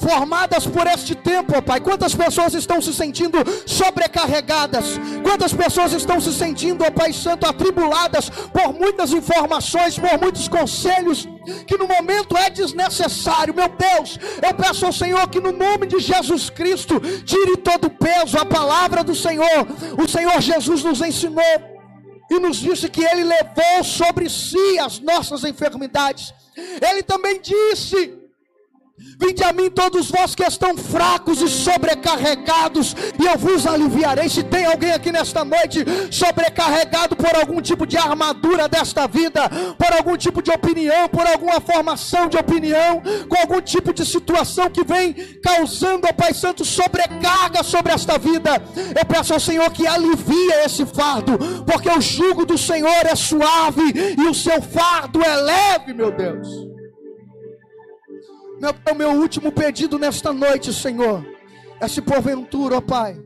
formadas 0.00 0.66
por 0.66 0.86
este 0.86 1.14
tempo, 1.14 1.54
ó 1.56 1.60
Pai. 1.60 1.80
Quantas 1.80 2.14
pessoas 2.14 2.54
estão 2.54 2.80
se 2.80 2.92
sentindo 2.92 3.38
sobrecarregadas? 3.66 4.98
Quantas 5.22 5.52
pessoas 5.52 5.92
estão 5.92 6.20
se 6.20 6.32
sentindo, 6.32 6.84
ó 6.84 6.90
Pai 6.90 7.12
Santo, 7.12 7.46
atribuladas 7.46 8.28
por 8.28 8.72
muitas 8.72 9.12
informações, 9.12 9.98
por 9.98 10.18
muitos 10.20 10.48
conselhos 10.48 11.26
que 11.66 11.78
no 11.78 11.86
momento 11.86 12.36
é 12.36 12.50
desnecessário. 12.50 13.54
Meu 13.54 13.68
Deus, 13.68 14.18
eu 14.46 14.54
peço 14.54 14.86
ao 14.86 14.92
Senhor 14.92 15.28
que 15.28 15.40
no 15.40 15.52
nome 15.52 15.86
de 15.86 15.98
Jesus 15.98 16.50
Cristo 16.50 17.00
tire 17.24 17.56
todo 17.58 17.86
o 17.86 17.90
peso, 17.90 18.38
a 18.38 18.44
palavra 18.44 19.02
do 19.02 19.14
Senhor. 19.14 19.66
O 20.02 20.08
Senhor 20.08 20.40
Jesus 20.40 20.82
nos 20.82 21.00
ensinou 21.00 21.75
e 22.30 22.38
nos 22.38 22.56
disse 22.58 22.88
que 22.88 23.04
ele 23.04 23.24
levou 23.24 23.84
sobre 23.84 24.28
si 24.28 24.78
as 24.78 24.98
nossas 24.98 25.44
enfermidades. 25.44 26.32
Ele 26.56 27.02
também 27.02 27.40
disse 27.40 28.25
Vinde 29.18 29.44
a 29.44 29.52
mim 29.52 29.70
todos 29.70 30.10
vós 30.10 30.34
que 30.34 30.42
estão 30.42 30.76
fracos 30.76 31.42
e 31.42 31.48
sobrecarregados, 31.48 32.94
e 33.20 33.26
eu 33.26 33.38
vos 33.38 33.66
aliviarei. 33.66 34.28
Se 34.28 34.42
tem 34.42 34.64
alguém 34.64 34.92
aqui 34.92 35.12
nesta 35.12 35.44
noite 35.44 35.84
sobrecarregado 36.10 37.14
por 37.14 37.34
algum 37.36 37.60
tipo 37.60 37.86
de 37.86 37.98
armadura 37.98 38.68
desta 38.68 39.06
vida, 39.06 39.50
por 39.78 39.92
algum 39.92 40.16
tipo 40.16 40.42
de 40.42 40.50
opinião, 40.50 41.08
por 41.08 41.26
alguma 41.26 41.60
formação 41.60 42.28
de 42.28 42.38
opinião, 42.38 43.02
com 43.28 43.36
algum 43.36 43.60
tipo 43.60 43.92
de 43.92 44.04
situação 44.04 44.70
que 44.70 44.84
vem 44.84 45.12
causando, 45.42 46.06
ó 46.08 46.12
Pai 46.12 46.32
Santo, 46.32 46.64
sobrecarga 46.64 47.62
sobre 47.62 47.92
esta 47.92 48.18
vida, 48.18 48.62
eu 48.98 49.04
peço 49.04 49.34
ao 49.34 49.40
Senhor 49.40 49.70
que 49.72 49.86
alivie 49.86 50.52
esse 50.64 50.86
fardo, 50.86 51.38
porque 51.66 51.90
o 51.90 52.00
jugo 52.00 52.46
do 52.46 52.56
Senhor 52.56 53.06
é 53.06 53.14
suave 53.14 54.16
e 54.18 54.22
o 54.26 54.34
seu 54.34 54.62
fardo 54.62 55.22
é 55.22 55.36
leve, 55.36 55.92
meu 55.92 56.10
Deus. 56.10 56.75
Meu, 58.60 58.74
o 58.90 58.94
meu 58.94 59.10
último 59.12 59.52
pedido 59.52 59.98
nesta 59.98 60.32
noite, 60.32 60.72
Senhor, 60.72 61.24
é 61.80 61.86
se 61.86 62.00
porventura, 62.00 62.78
ó 62.78 62.80
Pai, 62.80 63.20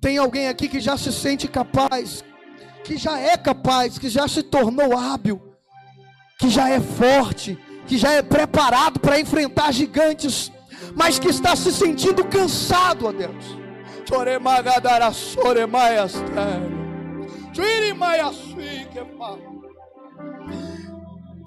tem 0.00 0.16
alguém 0.16 0.48
aqui 0.48 0.68
que 0.68 0.80
já 0.80 0.96
se 0.96 1.12
sente 1.12 1.46
capaz, 1.46 2.24
que 2.82 2.96
já 2.96 3.18
é 3.18 3.36
capaz, 3.36 3.98
que 3.98 4.08
já 4.08 4.26
se 4.26 4.42
tornou 4.42 4.96
hábil, 4.96 5.40
que 6.38 6.48
já 6.48 6.70
é 6.70 6.80
forte, 6.80 7.58
que 7.86 7.98
já 7.98 8.12
é 8.12 8.22
preparado 8.22 8.98
para 8.98 9.20
enfrentar 9.20 9.72
gigantes, 9.72 10.50
mas 10.94 11.18
que 11.18 11.28
está 11.28 11.54
se 11.54 11.70
sentindo 11.72 12.24
cansado, 12.24 13.06
ó 13.06 13.12
Deus. 13.12 13.58
Choremagadara, 14.08 15.12
soremaias, 15.12 16.14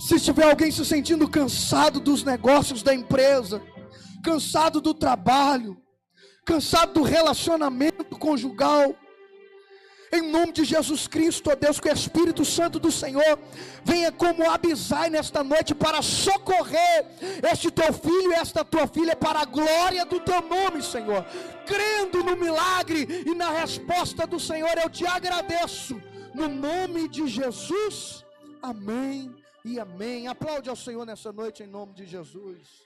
se 0.07 0.19
tiver 0.19 0.43
alguém 0.43 0.69
se 0.69 0.83
sentindo 0.83 1.29
cansado 1.29 1.97
dos 1.97 2.25
negócios 2.25 2.83
da 2.83 2.93
empresa, 2.93 3.61
cansado 4.21 4.81
do 4.81 4.93
trabalho, 4.93 5.77
cansado 6.45 6.95
do 6.95 7.03
relacionamento 7.03 8.17
conjugal, 8.17 8.93
em 10.11 10.29
nome 10.29 10.51
de 10.51 10.65
Jesus 10.65 11.07
Cristo, 11.07 11.49
ó 11.49 11.55
Deus, 11.55 11.79
que 11.79 11.87
o 11.87 11.93
Espírito 11.93 12.43
Santo 12.43 12.79
do 12.79 12.91
Senhor 12.91 13.39
venha 13.85 14.11
como 14.11 14.49
Abisai 14.51 15.09
nesta 15.09 15.41
noite 15.41 15.73
para 15.73 16.01
socorrer 16.01 17.05
este 17.51 17.71
teu 17.71 17.93
filho 17.93 18.33
e 18.33 18.35
esta 18.35 18.65
tua 18.65 18.85
filha 18.85 19.15
para 19.15 19.39
a 19.39 19.45
glória 19.45 20.05
do 20.05 20.19
teu 20.19 20.41
nome, 20.41 20.83
Senhor. 20.83 21.25
Crendo 21.65 22.21
no 22.25 22.35
milagre 22.35 23.23
e 23.25 23.33
na 23.33 23.51
resposta 23.51 24.27
do 24.27 24.39
Senhor, 24.39 24.77
eu 24.83 24.89
te 24.89 25.05
agradeço. 25.07 25.99
No 26.35 26.49
nome 26.49 27.07
de 27.07 27.25
Jesus, 27.25 28.25
amém 28.61 29.42
e 29.65 29.79
amém. 29.79 30.27
Aplaude 30.27 30.69
ao 30.69 30.75
Senhor 30.75 31.05
nessa 31.05 31.31
noite 31.31 31.63
em 31.63 31.67
nome 31.67 31.93
de 31.93 32.05
Jesus. 32.05 32.85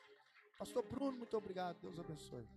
Pastor 0.58 0.84
Bruno, 0.84 1.18
muito 1.18 1.38
obrigado. 1.38 1.78
Deus 1.82 2.00
abençoe. 2.00 2.48